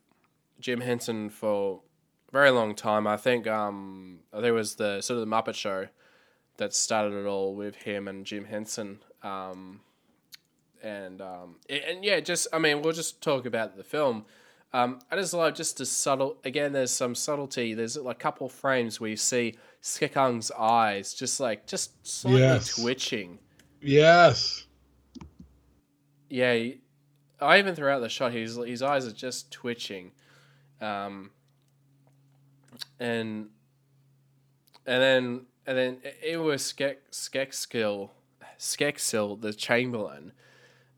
Jim 0.60 0.82
Henson 0.82 1.30
for 1.30 1.82
a 2.30 2.32
very 2.32 2.50
long 2.52 2.76
time. 2.76 3.08
I 3.08 3.18
think 3.18 3.48
um, 3.48 4.20
it 4.34 4.52
was 4.52 4.76
the 4.76 5.02
sort 5.02 5.20
of 5.20 5.28
the 5.28 5.36
Muppet 5.36 5.56
Show 5.56 5.88
that 6.58 6.74
started 6.74 7.14
it 7.14 7.26
all 7.26 7.54
with 7.56 7.76
him 7.76 8.08
and 8.08 8.26
Jim 8.26 8.46
Henson. 8.46 9.00
Um, 9.24 9.82
and 10.84 11.22
um, 11.22 11.56
and 11.70 12.04
yeah, 12.04 12.20
just 12.20 12.48
I 12.54 12.60
mean, 12.60 12.82
we'll 12.82 12.94
just 12.94 13.22
talk 13.22 13.46
about 13.46 13.76
the 13.76 13.84
film. 13.84 14.26
Um, 14.74 15.00
I 15.10 15.16
just 15.16 15.34
love 15.34 15.54
just 15.54 15.78
the 15.78 15.86
subtle. 15.86 16.38
Again, 16.44 16.74
there's 16.74 16.92
some 16.92 17.16
subtlety. 17.16 17.74
There's 17.74 17.96
like 17.98 18.18
a 18.18 18.20
couple 18.20 18.50
frames 18.50 19.00
where 19.00 19.10
you 19.10 19.16
see 19.16 19.56
Skekung's 19.82 20.52
eyes 20.52 21.14
just 21.14 21.40
like 21.40 21.66
just 21.66 22.06
slightly 22.06 22.42
Yes. 22.42 22.76
twitching. 22.76 23.40
Yes. 23.82 24.66
Yeah, 26.30 26.70
I 27.40 27.60
even 27.60 27.76
throughout 27.76 28.00
the 28.00 28.10
shot, 28.10 28.34
his 28.34 28.58
his 28.58 28.82
eyes 28.82 29.06
are 29.08 29.12
just 29.12 29.52
twitching, 29.52 30.12
um, 30.82 31.32
and 33.00 33.50
and 34.86 35.02
then 35.02 35.42
and 35.66 35.78
then 35.78 35.98
it 36.24 36.38
was 36.38 36.62
Skek 36.62 36.98
Skekskill 37.12 38.10
Skeksil 38.60 39.42
the 39.42 39.54
Chamberlain, 39.54 40.32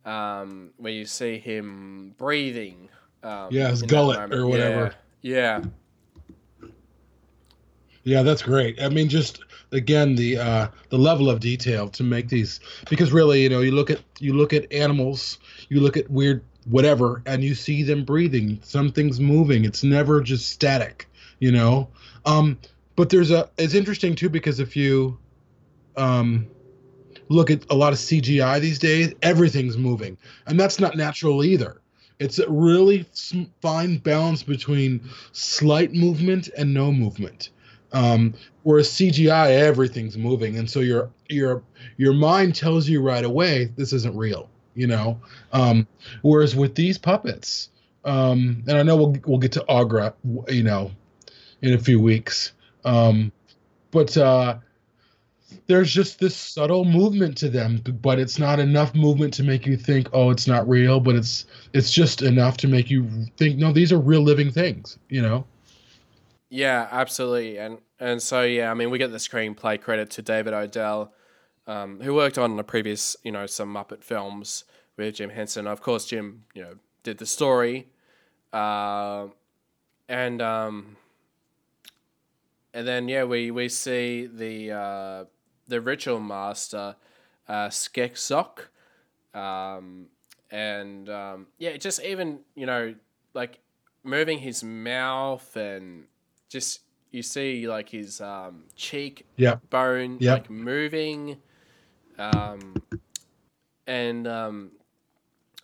um, 0.05 0.71
where 0.77 0.93
you 0.93 1.05
see 1.05 1.37
him 1.37 2.15
breathing. 2.17 2.89
Um, 3.23 3.47
Yeah, 3.51 3.69
his 3.69 3.81
gullet 3.81 4.33
or 4.33 4.47
whatever. 4.47 4.93
Yeah, 5.21 5.63
Yeah, 8.07 8.23
that's 8.23 8.41
great. 8.41 8.81
I 8.81 8.87
mean, 8.87 9.09
just 9.09 9.41
again 9.73 10.15
the 10.15 10.37
uh, 10.37 10.67
the 10.87 10.97
level 10.97 11.29
of 11.29 11.41
detail 11.41 11.89
to 11.89 12.03
make 12.03 12.29
these 12.29 12.61
because 12.89 13.11
really, 13.11 13.43
you 13.43 13.49
know, 13.49 13.59
you 13.59 13.71
look 13.71 13.89
at 13.89 13.99
you 14.19 14.31
look 14.31 14.53
at 14.53 14.71
animals, 14.71 15.39
you 15.67 15.81
look 15.81 15.97
at 15.97 16.09
weird 16.09 16.41
whatever, 16.69 17.21
and 17.25 17.43
you 17.43 17.55
see 17.55 17.83
them 17.83 18.03
breathing. 18.03 18.59
Something's 18.63 19.19
moving. 19.19 19.65
It's 19.65 19.83
never 19.83 20.21
just 20.21 20.49
static, 20.49 21.07
you 21.39 21.51
know. 21.51 21.89
Um, 22.25 22.57
but 22.95 23.09
there's 23.09 23.31
a 23.31 23.49
it's 23.57 23.73
interesting 23.73 24.15
too 24.15 24.29
because 24.29 24.59
if 24.59 24.75
you 24.75 25.17
um, 25.95 26.47
look 27.29 27.49
at 27.49 27.65
a 27.69 27.75
lot 27.75 27.93
of 27.93 27.99
CGI 27.99 28.59
these 28.59 28.79
days, 28.79 29.13
everything's 29.21 29.77
moving, 29.77 30.17
and 30.45 30.59
that's 30.59 30.79
not 30.79 30.97
natural 30.97 31.43
either. 31.43 31.81
It's 32.19 32.39
a 32.39 32.49
really 32.49 33.05
fine 33.61 33.97
balance 33.97 34.41
between 34.41 35.07
slight 35.33 35.93
movement 35.93 36.49
and 36.57 36.73
no 36.73 36.91
movement. 36.91 37.51
Um, 37.93 38.33
whereas 38.63 38.89
CGI, 38.89 39.51
everything's 39.51 40.17
moving, 40.17 40.57
and 40.57 40.69
so 40.69 40.81
your 40.81 41.11
your 41.29 41.63
your 41.97 42.13
mind 42.13 42.55
tells 42.55 42.89
you 42.89 43.01
right 43.01 43.23
away 43.23 43.71
this 43.77 43.93
isn't 43.93 44.15
real. 44.15 44.49
You 44.77 44.87
know. 44.87 45.19
Um, 45.51 45.87
whereas 46.21 46.55
with 46.55 46.75
these 46.75 46.97
puppets, 46.97 47.69
um, 48.05 48.63
and 48.67 48.77
I 48.77 48.83
know 48.83 48.95
we'll 48.95 49.17
we'll 49.25 49.39
get 49.39 49.51
to 49.53 49.65
Aughra, 49.67 50.13
you 50.47 50.63
know, 50.63 50.91
in 51.61 51.73
a 51.73 51.79
few 51.79 51.99
weeks. 51.99 52.53
Um, 52.85 53.31
but 53.91 54.15
uh, 54.15 54.59
there's 55.67 55.91
just 55.91 56.19
this 56.19 56.35
subtle 56.35 56.85
movement 56.85 57.37
to 57.37 57.49
them, 57.49 57.81
but 58.01 58.19
it's 58.19 58.39
not 58.39 58.59
enough 58.59 58.95
movement 58.95 59.33
to 59.35 59.43
make 59.43 59.65
you 59.65 59.75
think, 59.75 60.07
oh, 60.13 60.29
it's 60.29 60.47
not 60.47 60.67
real. 60.67 60.99
But 60.99 61.15
it's 61.15 61.45
it's 61.73 61.91
just 61.91 62.21
enough 62.21 62.57
to 62.57 62.67
make 62.67 62.89
you 62.89 63.09
think, 63.37 63.57
no, 63.57 63.73
these 63.73 63.91
are 63.91 63.99
real 63.99 64.21
living 64.21 64.51
things. 64.51 64.97
You 65.09 65.21
know. 65.21 65.45
Yeah, 66.49 66.87
absolutely, 66.91 67.57
and 67.57 67.79
and 67.99 68.21
so 68.21 68.43
yeah, 68.43 68.71
I 68.71 68.73
mean, 68.73 68.89
we 68.89 68.97
get 68.97 69.11
the 69.11 69.17
screenplay 69.17 69.81
credit 69.81 70.11
to 70.11 70.21
David 70.21 70.53
Odell, 70.53 71.11
um, 71.67 71.99
who 72.01 72.13
worked 72.13 72.37
on 72.37 72.55
the 72.55 72.63
previous, 72.63 73.15
you 73.23 73.31
know, 73.31 73.45
some 73.45 73.73
Muppet 73.73 74.03
films 74.03 74.63
with 74.95 75.15
Jim 75.15 75.29
Henson. 75.29 75.67
Of 75.67 75.81
course, 75.81 76.05
Jim, 76.05 76.43
you 76.53 76.63
know, 76.63 76.73
did 77.03 77.17
the 77.19 77.25
story, 77.25 77.87
uh, 78.53 79.27
and 80.09 80.41
um, 80.41 80.95
and 82.73 82.87
then 82.87 83.07
yeah, 83.07 83.23
we 83.23 83.51
we 83.51 83.69
see 83.69 84.27
the 84.27 84.71
uh, 84.71 85.25
the 85.67 85.81
ritual 85.81 86.19
master, 86.19 86.95
uh, 87.47 87.67
Skekzok, 87.67 88.67
um, 89.33 90.07
and 90.51 91.09
um, 91.09 91.47
yeah, 91.57 91.77
just 91.77 92.01
even 92.03 92.39
you 92.55 92.65
know 92.65 92.95
like 93.33 93.59
moving 94.03 94.39
his 94.39 94.63
mouth 94.63 95.55
and 95.55 96.05
just 96.49 96.81
you 97.11 97.21
see 97.21 97.67
like 97.67 97.89
his 97.89 98.21
um, 98.21 98.63
cheek 98.75 99.25
Yeah. 99.37 99.55
bone 99.69 100.17
Yep. 100.19 100.33
like 100.33 100.49
moving, 100.49 101.37
um, 102.17 102.75
and 103.85 104.27
um, 104.27 104.71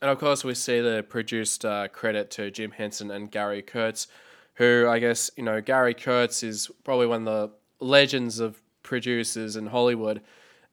and 0.02 0.12
of 0.12 0.20
course 0.20 0.44
we 0.44 0.54
see 0.54 0.80
the 0.80 1.06
produced 1.08 1.66
uh, 1.66 1.88
credit 1.88 2.32
to 2.32 2.52
Jim 2.52 2.72
Henson 2.72 3.12
and 3.12 3.32
Gary 3.32 3.62
Kurtz, 3.62 4.08
who 4.56 4.88
I 4.90 5.00
guess 5.00 5.32
you 5.36 5.44
know 5.44 5.62
Gary 5.62 5.94
Kurtz 5.94 6.44
is 6.44 6.70
probably 6.84 7.08
one 7.08 7.28
of 7.28 7.50
the 7.80 7.86
legends 7.86 8.40
of 8.40 8.62
producers 8.84 9.56
in 9.56 9.68
Hollywood. 9.68 10.22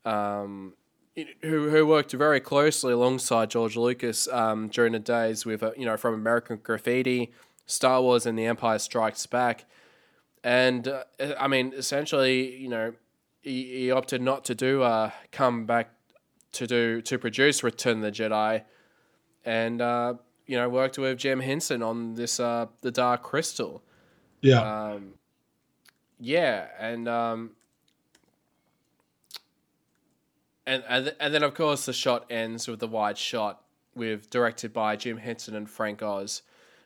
Um, 0.05 0.75
who, 1.43 1.71
who 1.71 1.87
worked 1.87 2.13
very 2.13 2.41
closely 2.41 2.93
alongside 2.93 3.51
George 3.51 3.77
Lucas 3.77 4.29
um, 4.29 4.69
during 4.69 4.93
the 4.93 4.99
days 4.99 5.45
with 5.45 5.63
uh, 5.63 5.73
you 5.77 5.85
know 5.85 5.97
from 5.97 6.15
American 6.15 6.59
Graffiti, 6.63 7.33
Star 7.67 8.01
Wars, 8.01 8.27
and 8.27 8.39
The 8.39 8.47
Empire 8.47 8.79
Strikes 8.79 9.27
Back, 9.27 9.65
and 10.43 10.89
uh, 10.89 11.05
I 11.39 11.49
mean 11.49 11.73
essentially 11.77 12.57
you 12.57 12.69
know 12.69 12.95
he, 13.41 13.65
he 13.65 13.91
opted 13.91 14.23
not 14.23 14.45
to 14.47 14.55
do 14.55 14.83
uh, 14.83 15.11
come 15.33 15.67
back 15.67 15.91
to 16.53 16.67
do 16.67 17.01
to 17.03 17.19
produce 17.19 17.63
Return 17.63 17.99
of 17.99 18.03
the 18.03 18.13
Jedi, 18.13 18.63
and 19.45 19.81
uh, 19.81 20.15
you 20.47 20.57
know 20.57 20.69
worked 20.69 20.99
with 20.99 21.19
Jim 21.19 21.41
Henson 21.41 21.83
on 21.83 22.15
this 22.15 22.41
uh, 22.41 22.67
the 22.83 22.91
Dark 22.91 23.23
Crystal. 23.23 23.83
Yeah. 24.41 24.61
Um, 24.61 25.15
yeah, 26.19 26.67
and 26.79 27.09
um, 27.09 27.53
and 30.67 30.85
and 30.89 31.15
and 31.19 31.35
then 31.35 31.43
of 31.43 31.55
course 31.55 31.87
the 31.87 31.93
shot 31.93 32.27
ends 32.31 32.69
with 32.69 32.81
the 32.81 32.89
wide 32.89 33.19
shot 33.19 33.63
with 33.95 34.31
directed 34.31 34.73
by 34.73 34.97
Jim 34.97 35.17
Henson 35.17 35.55
and 35.55 35.69
Frank 35.69 36.03
Oz, 36.03 36.43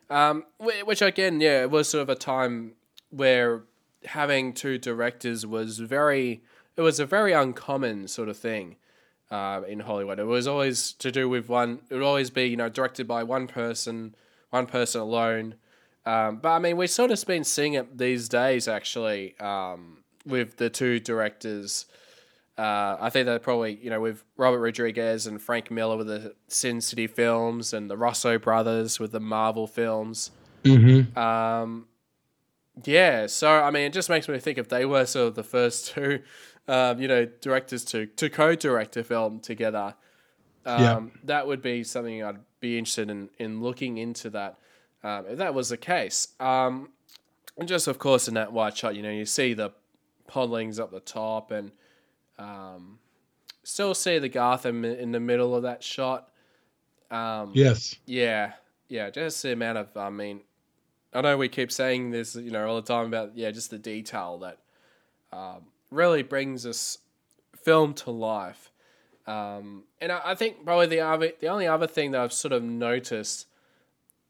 um, 0.08 0.44
which 0.58 1.02
again, 1.02 1.40
yeah, 1.40 1.62
it 1.62 1.70
was 1.70 1.88
sort 1.88 2.02
of 2.02 2.08
a 2.08 2.14
time 2.14 2.72
where 3.10 3.62
having 4.06 4.52
two 4.52 4.78
directors 4.78 5.46
was 5.46 5.78
very 5.78 6.42
it 6.76 6.82
was 6.82 6.98
a 6.98 7.06
very 7.06 7.32
uncommon 7.32 8.08
sort 8.08 8.28
of 8.28 8.36
thing 8.36 8.76
uh, 9.30 9.62
in 9.66 9.80
Hollywood. 9.80 10.18
It 10.18 10.24
was 10.24 10.46
always 10.46 10.92
to 10.94 11.10
do 11.10 11.28
with 11.28 11.48
one. 11.48 11.80
It 11.90 11.94
would 11.94 12.02
always 12.02 12.30
be 12.30 12.44
you 12.44 12.56
know 12.56 12.68
directed 12.68 13.06
by 13.06 13.22
one 13.22 13.46
person, 13.46 14.14
one 14.50 14.66
person 14.66 15.00
alone. 15.00 15.56
Um, 16.06 16.36
but 16.36 16.50
I 16.50 16.58
mean, 16.58 16.76
we've 16.76 16.90
sort 16.90 17.10
of 17.10 17.24
been 17.26 17.44
seeing 17.44 17.74
it 17.74 17.96
these 17.96 18.28
days 18.28 18.68
actually 18.68 19.38
um, 19.40 20.04
with 20.26 20.56
the 20.56 20.70
two 20.70 21.00
directors. 21.00 21.86
Uh, 22.56 22.96
I 23.00 23.10
think 23.10 23.26
they're 23.26 23.38
probably 23.40 23.78
you 23.82 23.90
know 23.90 24.00
with 24.00 24.24
Robert 24.36 24.60
Rodriguez 24.60 25.26
and 25.26 25.40
Frank 25.40 25.70
Miller 25.70 25.96
with 25.96 26.06
the 26.06 26.34
Sin 26.48 26.80
City 26.80 27.06
films 27.06 27.72
and 27.72 27.90
the 27.90 27.96
Russo 27.96 28.38
brothers 28.38 29.00
with 29.00 29.12
the 29.12 29.20
Marvel 29.20 29.66
films. 29.66 30.30
Mm-hmm. 30.62 31.18
Um, 31.18 31.86
yeah, 32.84 33.26
so 33.26 33.48
I 33.50 33.70
mean, 33.70 33.84
it 33.84 33.92
just 33.92 34.08
makes 34.10 34.28
me 34.28 34.38
think 34.38 34.58
if 34.58 34.68
they 34.68 34.84
were 34.84 35.06
sort 35.06 35.28
of 35.28 35.34
the 35.34 35.44
first 35.44 35.86
two, 35.94 36.22
um, 36.66 37.00
you 37.00 37.08
know, 37.08 37.26
directors 37.40 37.84
to 37.86 38.06
to 38.06 38.28
co-direct 38.30 38.96
a 38.96 39.04
film 39.04 39.40
together, 39.40 39.94
um, 40.66 40.82
Yeah. 40.82 41.00
that 41.24 41.46
would 41.46 41.62
be 41.62 41.84
something 41.84 42.22
I'd 42.22 42.38
be 42.60 42.78
interested 42.78 43.10
in 43.10 43.30
in 43.38 43.62
looking 43.62 43.98
into 43.98 44.30
that. 44.30 44.58
Um, 45.02 45.26
if 45.28 45.38
that 45.38 45.52
was 45.54 45.68
the 45.68 45.76
case, 45.76 46.28
um, 46.40 46.88
and 47.58 47.68
just 47.68 47.86
of 47.86 47.98
course 47.98 48.26
in 48.26 48.34
that 48.34 48.52
wide 48.52 48.76
shot, 48.76 48.96
you 48.96 49.02
know, 49.02 49.10
you 49.10 49.26
see 49.26 49.52
the 49.54 49.70
podlings 50.28 50.80
up 50.80 50.90
the 50.90 51.00
top, 51.00 51.50
and 51.50 51.70
um, 52.38 52.98
still 53.62 53.94
see 53.94 54.18
the 54.18 54.30
Garthim 54.30 54.98
in 54.98 55.12
the 55.12 55.20
middle 55.20 55.54
of 55.54 55.62
that 55.64 55.82
shot. 55.84 56.30
Um, 57.10 57.52
Yes. 57.54 57.96
yeah, 58.06 58.54
yeah, 58.88 59.10
just 59.10 59.42
the 59.42 59.52
amount 59.52 59.78
of, 59.78 59.94
I 59.96 60.08
mean, 60.10 60.40
I 61.14 61.20
know 61.20 61.36
we 61.36 61.48
keep 61.48 61.70
saying 61.70 62.10
this, 62.10 62.34
you 62.34 62.50
know, 62.50 62.66
all 62.66 62.76
the 62.76 62.82
time 62.82 63.06
about, 63.06 63.36
yeah, 63.36 63.50
just 63.50 63.70
the 63.70 63.78
detail 63.78 64.38
that 64.38 64.58
um, 65.32 65.66
really 65.90 66.22
brings 66.22 66.64
this 66.64 66.98
film 67.56 67.94
to 67.94 68.10
life. 68.10 68.70
Um, 69.26 69.84
and 70.00 70.10
I, 70.12 70.20
I 70.24 70.34
think 70.34 70.64
probably 70.64 70.86
the 70.86 71.00
other, 71.00 71.32
the 71.40 71.46
only 71.48 71.66
other 71.66 71.86
thing 71.86 72.10
that 72.10 72.20
I've 72.20 72.32
sort 72.32 72.52
of 72.52 72.62
noticed, 72.62 73.46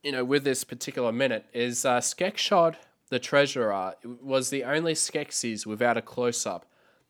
you 0.03 0.12
know, 0.12 0.25
with 0.25 0.44
this 0.44 0.62
particular 0.62 1.11
minute 1.11 1.47
is 1.53 1.85
uh, 1.85 1.99
Skekshod, 1.99 2.77
the 3.09 3.18
treasurer, 3.18 3.94
was 4.23 4.51
the 4.51 4.64
only 4.64 4.94
Skeksis 4.94 5.66
without 5.66 5.97
a 5.97 6.03
close 6.03 6.47
up 6.47 6.66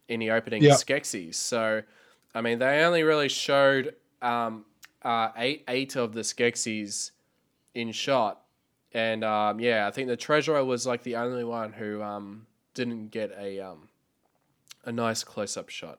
in 0.09 0.21
the 0.21 0.31
opening 0.31 0.63
Yeah. 0.63 0.75
Skeksis. 0.75 1.35
So, 1.35 1.83
I 2.35 2.41
mean, 2.41 2.59
they 2.59 2.85
only 2.85 3.03
really 3.03 3.29
showed 3.29 3.95
um, 4.23 4.65
uh, 5.03 5.31
eight 5.37 5.65
eight 5.69 5.97
of 5.97 6.15
the 6.15 6.21
Skeksis 6.21 7.11
in 7.75 7.93
shot, 7.93 8.44
and 8.95 9.25
um, 9.25 9.59
yeah, 9.61 9.87
I 9.87 9.91
think 9.91 10.09
the 10.09 10.17
treasurer 10.17 10.65
was 10.65 10.87
like 10.87 11.03
the 11.03 11.17
only 11.17 11.45
one 11.45 11.73
who 11.73 12.01
um, 12.01 12.47
didn't 12.75 13.09
get 13.09 13.33
a 13.39 13.61
um, 13.61 13.89
a 14.85 14.93
nice 14.93 15.25
close 15.25 15.57
up 15.57 15.69
shot. 15.69 15.99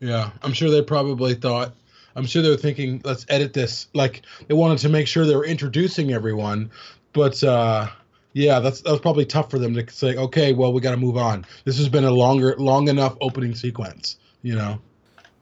Yeah, 0.00 0.30
I'm 0.42 0.52
sure 0.52 0.70
they 0.70 0.82
probably 0.82 1.34
thought. 1.34 1.74
I'm 2.16 2.26
sure 2.26 2.42
they 2.42 2.50
were 2.50 2.56
thinking, 2.56 3.00
let's 3.04 3.26
edit 3.28 3.52
this. 3.52 3.88
Like 3.94 4.22
they 4.48 4.54
wanted 4.54 4.78
to 4.78 4.88
make 4.88 5.06
sure 5.06 5.24
they 5.24 5.36
were 5.36 5.44
introducing 5.44 6.12
everyone, 6.12 6.70
but 7.12 7.42
uh, 7.44 7.88
yeah, 8.32 8.58
that's 8.58 8.80
that 8.82 8.90
was 8.90 9.00
probably 9.00 9.24
tough 9.24 9.50
for 9.50 9.58
them 9.58 9.74
to 9.74 9.90
say. 9.92 10.16
Okay, 10.16 10.52
well, 10.52 10.72
we 10.72 10.80
got 10.80 10.90
to 10.90 10.96
move 10.96 11.16
on. 11.16 11.46
This 11.64 11.78
has 11.78 11.88
been 11.88 12.04
a 12.04 12.10
longer, 12.10 12.56
long 12.58 12.88
enough 12.88 13.16
opening 13.20 13.54
sequence. 13.54 14.18
You 14.42 14.56
know. 14.56 14.80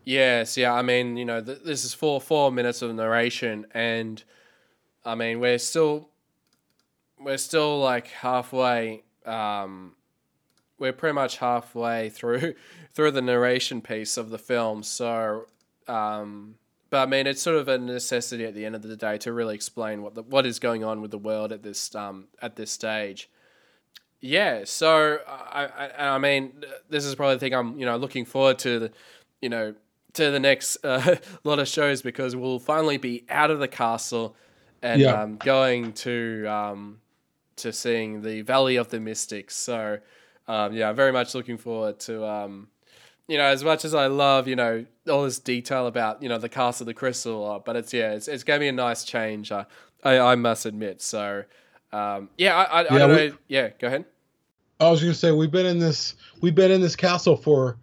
Yes, 0.04 0.58
yeah. 0.58 0.74
I 0.74 0.82
mean, 0.82 1.16
you 1.16 1.24
know, 1.24 1.40
th- 1.40 1.62
this 1.64 1.84
is 1.84 1.94
four 1.94 2.20
four 2.20 2.52
minutes 2.52 2.82
of 2.82 2.94
narration, 2.94 3.66
and 3.72 4.22
I 5.04 5.14
mean, 5.14 5.40
we're 5.40 5.58
still 5.58 6.10
we're 7.24 7.38
still 7.38 7.80
like 7.80 8.08
halfway. 8.08 9.02
Um, 9.24 9.92
we're 10.78 10.92
pretty 10.92 11.14
much 11.14 11.38
halfway 11.38 12.08
through 12.10 12.54
through 12.92 13.10
the 13.12 13.22
narration 13.22 13.80
piece 13.80 14.16
of 14.16 14.30
the 14.30 14.38
film. 14.38 14.82
So, 14.82 15.46
um, 15.88 16.56
but 16.90 16.98
I 17.02 17.06
mean, 17.06 17.26
it's 17.26 17.42
sort 17.42 17.56
of 17.56 17.68
a 17.68 17.78
necessity 17.78 18.44
at 18.44 18.54
the 18.54 18.64
end 18.64 18.74
of 18.74 18.82
the 18.82 18.96
day 18.96 19.18
to 19.18 19.32
really 19.32 19.54
explain 19.54 20.02
what 20.02 20.14
the, 20.14 20.22
what 20.22 20.46
is 20.46 20.58
going 20.58 20.84
on 20.84 21.00
with 21.00 21.10
the 21.10 21.18
world 21.18 21.52
at 21.52 21.62
this 21.62 21.94
um, 21.94 22.26
at 22.42 22.56
this 22.56 22.70
stage. 22.70 23.30
Yeah, 24.20 24.62
so 24.64 25.18
I, 25.28 25.66
I, 25.98 26.08
I 26.14 26.18
mean, 26.18 26.64
this 26.88 27.04
is 27.04 27.14
probably 27.14 27.34
the 27.34 27.40
thing 27.40 27.54
I'm, 27.54 27.78
you 27.78 27.84
know, 27.84 27.98
looking 27.98 28.24
forward 28.24 28.58
to, 28.60 28.78
the, 28.78 28.90
you 29.42 29.50
know, 29.50 29.74
to 30.14 30.30
the 30.30 30.40
next 30.40 30.78
uh, 30.84 31.16
lot 31.44 31.58
of 31.58 31.68
shows 31.68 32.00
because 32.00 32.34
we'll 32.34 32.58
finally 32.58 32.96
be 32.96 33.24
out 33.28 33.50
of 33.50 33.58
the 33.58 33.68
castle 33.68 34.34
and 34.80 35.02
Yeah. 35.02 35.22
um, 35.22 35.36
going 35.36 35.92
to 35.92 36.46
um, 36.46 37.00
to 37.56 37.72
seeing 37.72 38.22
the 38.22 38.42
Valley 38.42 38.76
of 38.76 38.88
the 38.88 39.00
Mystics. 39.00 39.56
So, 39.56 39.98
um, 40.48 40.72
yeah, 40.72 40.92
very 40.92 41.12
much 41.12 41.34
looking 41.34 41.56
forward 41.58 41.98
to, 42.00 42.24
um, 42.26 42.68
you 43.28 43.38
know, 43.38 43.44
as 43.44 43.64
much 43.64 43.84
as 43.84 43.94
I 43.94 44.06
love, 44.06 44.46
you 44.48 44.56
know, 44.56 44.84
all 45.08 45.24
this 45.24 45.38
detail 45.38 45.86
about, 45.86 46.22
you 46.22 46.28
know, 46.28 46.38
the 46.38 46.48
cast 46.48 46.80
of 46.80 46.86
the 46.86 46.94
Crystal, 46.94 47.62
but 47.64 47.76
it's 47.76 47.92
yeah, 47.92 48.12
it's 48.12 48.28
it's 48.28 48.44
gonna 48.44 48.60
be 48.60 48.68
a 48.68 48.72
nice 48.72 49.04
change. 49.04 49.50
Uh, 49.52 49.64
I 50.02 50.18
I 50.18 50.34
must 50.34 50.66
admit. 50.66 51.00
So, 51.00 51.44
um, 51.92 52.28
yeah, 52.36 52.54
I 52.56 52.62
I, 52.64 52.80
I 52.80 52.82
Yeah, 52.82 52.98
don't 52.98 53.10
we- 53.10 53.28
know. 53.28 53.36
Yeah, 53.48 53.68
go 53.78 53.86
ahead. 53.86 54.04
I 54.80 54.90
was 54.90 55.00
gonna 55.00 55.14
say 55.14 55.30
we've 55.30 55.50
been 55.50 55.66
in 55.66 55.78
this 55.78 56.14
we've 56.40 56.54
been 56.54 56.70
in 56.70 56.80
this 56.80 56.96
castle 56.96 57.36
for 57.36 57.78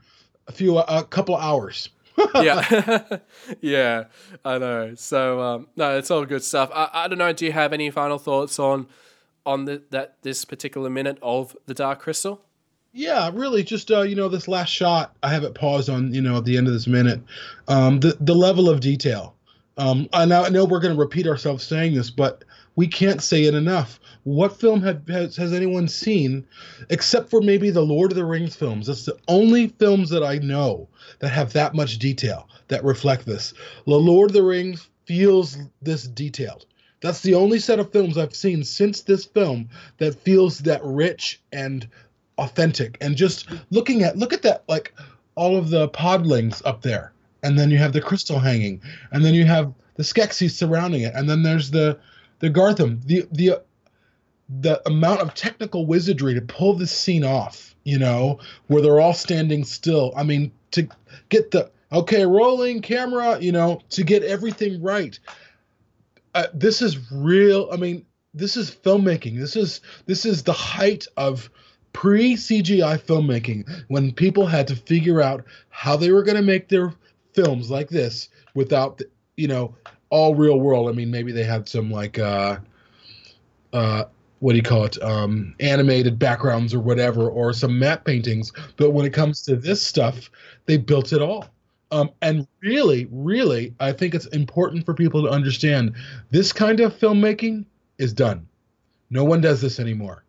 a 0.48 0.52
few 0.52 0.78
a 0.78 1.04
couple 1.06 1.36
hours. 1.36 1.90
yeah, 2.36 3.18
yeah, 3.62 4.04
I 4.44 4.58
know. 4.58 4.94
So 4.96 5.40
um, 5.42 5.68
no, 5.76 5.98
it's 5.98 6.12
all 6.12 6.26
good 6.26 6.44
stuff. 6.44 6.70
I, 6.74 6.90
I 6.94 7.08
don't 7.08 7.18
know. 7.18 7.32
Do 7.34 7.46
you 7.46 7.54
have 7.54 7.74
any 7.74 7.90
final 7.90 8.18
thoughts 8.20 8.60
on 8.60 8.88
on 9.46 9.66
the, 9.66 9.82
that 9.90 10.18
this 10.22 10.46
particular 10.46 10.90
minute 10.90 11.18
of 11.22 11.56
the 11.66 11.74
Dark 11.74 12.00
Crystal? 12.00 12.42
Yeah, 12.94 13.32
really, 13.34 13.64
just 13.64 13.90
uh, 13.90 14.02
you 14.02 14.16
know, 14.16 14.28
this 14.28 14.48
last 14.48 14.70
shot, 14.70 15.16
I 15.24 15.30
have 15.30 15.44
it 15.44 15.56
paused 15.56 15.90
on, 15.90 16.14
you 16.14 16.22
know, 16.22 16.38
at 16.38 16.46
the 16.46 16.58
end 16.58 16.68
of 16.68 16.74
this 16.74 16.88
minute. 16.88 17.22
Um, 17.68 18.02
the 18.02 18.18
the 18.20 18.36
level 18.36 18.70
of 18.70 18.82
detail. 18.82 19.36
Um, 19.78 20.10
I 20.12 20.26
know, 20.26 20.44
I 20.44 20.50
know 20.50 20.66
we're 20.66 20.82
going 20.82 20.94
to 20.94 21.00
repeat 21.00 21.26
ourselves 21.26 21.64
saying 21.64 21.96
this, 21.96 22.12
but 22.12 22.44
we 22.76 22.88
can't 22.88 23.22
say 23.22 23.46
it 23.46 23.56
enough. 23.56 24.00
What 24.24 24.60
film 24.60 24.82
have, 24.82 25.08
has 25.08 25.38
has 25.38 25.54
anyone 25.54 25.88
seen, 25.88 26.46
except 26.90 27.30
for 27.30 27.42
maybe 27.42 27.70
the 27.70 27.82
Lord 27.82 28.12
of 28.12 28.18
the 28.18 28.26
Rings 28.26 28.56
films? 28.56 28.88
That's 28.88 29.06
the 29.06 29.18
only 29.30 29.68
films 29.68 30.10
that 30.10 30.24
I 30.24 30.40
know 30.40 30.90
that 31.20 31.30
have 31.30 31.54
that 31.54 31.74
much 31.74 31.98
detail 31.98 32.50
that 32.68 32.84
reflect 32.84 33.26
this. 33.26 33.54
The 33.86 33.96
Lord 33.96 34.32
of 34.32 34.34
the 34.34 34.44
Rings 34.44 34.90
feels 35.06 35.58
this 35.82 36.04
detailed. 36.04 36.66
That's 37.02 37.22
the 37.22 37.36
only 37.36 37.60
set 37.60 37.80
of 37.80 37.92
films 37.92 38.18
I've 38.18 38.36
seen 38.36 38.64
since 38.64 39.02
this 39.02 39.26
film 39.26 39.70
that 39.98 40.16
feels 40.16 40.60
that 40.60 40.82
rich 40.84 41.42
and 41.52 41.88
authentic. 42.38 42.98
And 43.02 43.16
just 43.16 43.50
looking 43.72 44.04
at 44.04 44.18
look 44.18 44.34
at 44.34 44.44
that 44.44 44.64
like 44.68 44.94
all 45.36 45.58
of 45.58 45.70
the 45.70 45.90
podlings 45.90 46.62
up 46.66 46.82
there. 46.82 47.14
And 47.44 47.58
then 47.58 47.72
you 47.72 47.78
have 47.80 47.94
the 47.94 48.02
crystal 48.02 48.40
hanging. 48.40 48.82
And 49.12 49.26
then 49.26 49.34
you 49.34 49.46
have 49.46 49.74
the 49.96 50.04
skeksis 50.04 50.52
surrounding 50.52 51.02
it. 51.02 51.14
And 51.16 51.30
then 51.30 51.44
there's 51.44 51.72
the 51.72 52.00
the 52.40 52.50
garthim. 52.50 53.04
The 53.06 53.28
the 53.32 53.62
the 54.60 54.82
amount 54.88 55.22
of 55.22 55.34
technical 55.34 55.86
wizardry 55.86 56.34
to 56.36 56.42
pull 56.42 56.74
this 56.74 56.92
scene 56.92 57.24
off 57.24 57.72
you 57.84 57.98
know 57.98 58.40
where 58.68 58.82
they're 58.82 59.00
all 59.00 59.14
standing 59.14 59.64
still. 59.64 60.14
I 60.16 60.24
mean 60.24 60.52
to 60.72 60.88
get 61.30 61.52
the 61.52 61.70
okay 61.92 62.26
rolling 62.26 62.82
camera 62.82 63.40
you 63.40 63.52
know 63.52 63.82
to 63.90 64.04
get 64.04 64.24
everything 64.24 64.82
right 64.82 65.18
uh, 66.36 66.48
this 66.54 66.82
is 66.82 67.12
real 67.12 67.70
i 67.72 67.78
mean 67.78 68.06
this 68.34 68.56
is 68.58 68.72
filmmaking. 68.72 69.38
This 69.38 69.56
is 69.56 69.82
this 70.06 70.26
is 70.26 70.44
the 70.44 70.54
height 70.54 71.06
of 71.18 71.50
pre 71.94 72.36
CGI 72.36 73.00
filmmaking 73.00 73.70
when 73.90 74.14
people 74.14 74.46
had 74.46 74.68
to 74.68 74.76
figure 74.76 75.22
out 75.22 75.44
how 75.70 75.98
they 75.98 76.12
were 76.12 76.24
going 76.24 76.38
to 76.38 76.42
make 76.42 76.70
their 76.70 76.94
films 77.34 77.70
like 77.70 77.90
this 77.90 78.30
without 78.54 78.98
the, 78.98 79.10
you 79.36 79.48
know 79.48 79.76
all 80.10 80.36
real 80.36 80.60
world. 80.60 80.90
I 80.90 80.94
mean 80.94 81.12
maybe 81.12 81.32
they 81.32 81.44
had 81.44 81.68
some 81.68 81.92
like 81.92 82.20
uh 82.20 82.58
uh 83.74 84.06
what 84.40 84.54
do 84.54 84.58
you 84.58 84.64
call 84.64 84.86
it 84.86 85.02
um 85.04 85.54
animated 85.60 86.18
backgrounds 86.18 86.74
or 86.74 86.80
whatever 86.80 87.30
or 87.30 87.54
some 87.54 87.78
matte 87.78 88.06
paintings. 88.06 88.52
But 88.78 88.92
when 88.92 89.06
it 89.06 89.14
comes 89.14 89.42
to 89.44 89.56
this 89.56 89.82
stuff 89.82 90.32
they 90.66 90.78
built 90.78 91.12
it 91.12 91.22
all 91.22 91.48
um 91.92 92.10
and 92.22 92.48
really 92.62 93.08
really 93.12 93.74
i 93.80 93.92
think 93.92 94.16
it's 94.16 94.28
important 94.28 94.86
for 94.86 94.94
people 94.94 95.22
to 95.22 95.30
understand 95.30 95.94
this 96.30 96.52
kind 96.54 96.80
of 96.80 96.94
filmmaking 96.98 97.66
is 98.02 98.14
done. 98.14 98.48
No 99.10 99.24
one 99.24 99.42
does 99.42 99.62
this 99.62 99.80
anymore. 99.80 100.24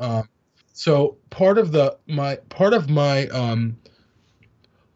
Um 0.00 0.28
so 0.72 1.16
part 1.30 1.58
of 1.58 1.70
the 1.72 1.96
my 2.08 2.36
part 2.48 2.74
of 2.74 2.90
my 2.90 3.28
um 3.28 3.76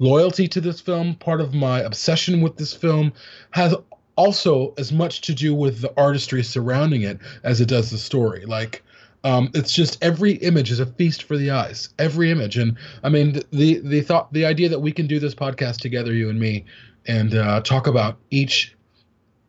loyalty 0.00 0.48
to 0.48 0.60
this 0.60 0.80
film 0.80 1.14
part 1.14 1.40
of 1.40 1.54
my 1.54 1.80
obsession 1.80 2.40
with 2.40 2.56
this 2.56 2.74
film 2.74 3.12
has 3.50 3.74
also 4.16 4.74
as 4.78 4.92
much 4.92 5.20
to 5.20 5.34
do 5.34 5.54
with 5.54 5.80
the 5.80 5.92
artistry 5.96 6.42
surrounding 6.42 7.02
it 7.02 7.18
as 7.44 7.60
it 7.60 7.68
does 7.68 7.90
the 7.90 7.98
story. 7.98 8.44
Like 8.44 8.82
Um, 9.24 9.50
it's 9.54 9.72
just 9.72 10.02
every 10.02 10.32
image 10.34 10.70
is 10.70 10.80
a 10.80 10.86
feast 10.86 11.24
for 11.24 11.36
the 11.36 11.50
eyes. 11.50 11.88
Every 11.98 12.30
image, 12.30 12.56
and 12.56 12.76
I 13.02 13.08
mean 13.08 13.42
the 13.50 13.80
the 13.80 14.00
thought, 14.00 14.32
the 14.32 14.44
idea 14.44 14.68
that 14.68 14.80
we 14.80 14.92
can 14.92 15.06
do 15.06 15.18
this 15.18 15.34
podcast 15.34 15.78
together, 15.78 16.12
you 16.12 16.30
and 16.30 16.38
me, 16.38 16.64
and 17.06 17.34
uh, 17.34 17.60
talk 17.62 17.86
about 17.86 18.18
each 18.30 18.76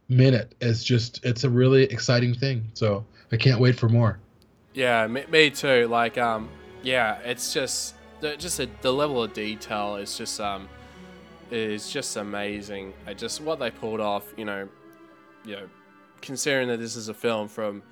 minute 0.10 0.56
is 0.60 0.84
just 0.84 1.24
it's 1.24 1.44
a 1.44 1.50
really 1.50 1.84
exciting 1.84 2.34
thing. 2.34 2.66
So 2.74 3.06
I 3.32 3.38
can't 3.38 3.60
wait 3.60 3.78
for 3.78 3.90
more. 3.90 4.20
Yeah, 4.74 5.06
me, 5.08 5.24
me 5.30 5.50
too. 5.50 5.88
Like, 5.88 6.18
um, 6.18 6.50
yeah, 6.84 7.20
it's 7.20 7.54
just 7.54 7.96
just 8.22 8.60
a, 8.60 8.70
the 8.82 8.92
level 8.92 9.24
of 9.24 9.34
detail 9.34 9.96
is 9.96 10.18
just 10.18 10.40
um 10.42 10.68
is 11.52 11.92
just 11.92 12.18
amazing. 12.18 12.94
I 13.08 13.14
just 13.14 13.42
what 13.42 13.60
they 13.60 13.72
pulled 13.72 14.00
off. 14.00 14.26
You 14.36 14.46
know, 14.46 14.70
you 15.46 15.56
know, 15.56 15.70
considering 16.22 16.68
that 16.70 16.80
this 16.80 16.96
is 16.96 17.10
a 17.10 17.14
film 17.14 17.48
from 17.48 17.84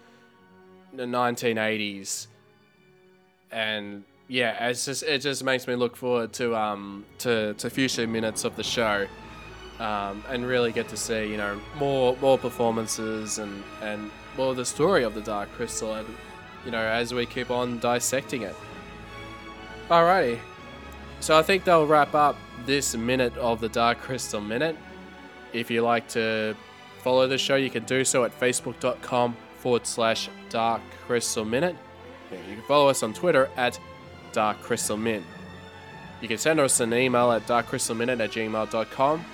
the 0.94 1.04
1980s, 1.04 2.28
and 3.52 4.04
yeah, 4.28 4.68
it's 4.68 4.86
just 4.86 5.04
it 5.04 5.20
just 5.20 5.44
makes 5.44 5.68
me 5.68 5.76
look 5.76 5.96
forward 5.96 6.34
to 6.34 6.56
um 6.56 7.06
to 7.20 7.54
to 7.56 7.70
future 7.70 8.08
minutes 8.08 8.44
of 8.44 8.56
the 8.56 8.64
show. 8.64 9.08
Um, 9.80 10.24
and 10.28 10.44
really 10.44 10.72
get 10.72 10.88
to 10.88 10.98
see, 10.98 11.30
you 11.30 11.38
know, 11.38 11.62
more 11.78 12.18
more 12.20 12.40
performances 12.40 13.38
and 13.38 13.64
and 13.84 14.10
more 14.36 14.56
the 14.56 14.66
story 14.66 15.04
of 15.04 15.14
the 15.14 15.22
Dark 15.22 15.52
Crystal, 15.52 15.94
and 15.94 16.08
you 16.66 16.72
know, 16.72 16.82
as 16.82 17.14
we 17.14 17.28
keep 17.28 17.52
on 17.52 17.78
dissecting 17.78 18.42
it. 18.42 18.56
Alrighty, 19.88 20.40
so 21.20 21.38
I 21.38 21.44
think 21.44 21.64
they'll 21.64 21.86
wrap 21.86 22.16
up 22.16 22.38
this 22.66 22.96
minute 22.96 23.38
of 23.38 23.62
the 23.62 23.70
Dark 23.70 24.00
Crystal 24.00 24.42
Minute. 24.42 24.76
If 25.54 25.70
you 25.70 25.84
like 25.84 26.08
to 26.10 26.56
follow 27.04 27.28
the 27.28 27.38
show, 27.38 27.56
you 27.56 27.70
can 27.70 27.84
do 27.86 28.04
so 28.04 28.24
at 28.24 28.38
facebook.com 28.38 29.38
forward 29.58 29.86
slash 29.86 30.30
Dark 30.50 30.82
Crystal 31.06 31.46
Minute. 31.46 31.76
You 32.32 32.56
can 32.56 32.64
follow 32.64 32.90
us 32.90 33.04
on 33.04 33.14
Twitter 33.14 33.50
at 33.58 33.80
Dark 34.32 34.62
Crystal 34.62 34.98
Min. 34.98 35.24
You 36.22 36.28
can 36.28 36.38
send 36.38 36.60
us 36.60 36.80
an 36.80 36.94
email 36.94 37.32
at 37.32 37.46
darkcrystalminute 37.46 38.20
at 38.20 38.32
gmail.com. 38.32 39.26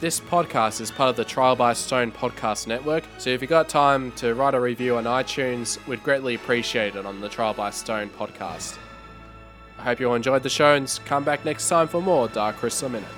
This 0.00 0.20
podcast 0.20 0.80
is 0.80 0.90
part 0.90 1.10
of 1.10 1.16
the 1.16 1.24
Trial 1.24 1.56
by 1.56 1.72
Stone 1.72 2.12
podcast 2.12 2.66
network, 2.66 3.04
so 3.16 3.30
if 3.30 3.40
you've 3.40 3.48
got 3.48 3.68
time 3.68 4.12
to 4.12 4.34
write 4.34 4.54
a 4.54 4.60
review 4.60 4.96
on 4.96 5.04
iTunes, 5.04 5.84
we'd 5.86 6.02
greatly 6.02 6.34
appreciate 6.34 6.96
it 6.96 7.06
on 7.06 7.20
the 7.20 7.28
Trial 7.30 7.54
by 7.54 7.70
Stone 7.70 8.10
podcast. 8.10 8.76
I 9.78 9.82
hope 9.82 10.00
you 10.00 10.08
all 10.08 10.14
enjoyed 10.14 10.42
the 10.42 10.50
show 10.50 10.74
and 10.74 11.00
come 11.06 11.24
back 11.24 11.44
next 11.44 11.68
time 11.68 11.88
for 11.88 12.02
more 12.02 12.28
Dark 12.28 12.56
Crystal 12.56 12.88
Minute. 12.88 13.08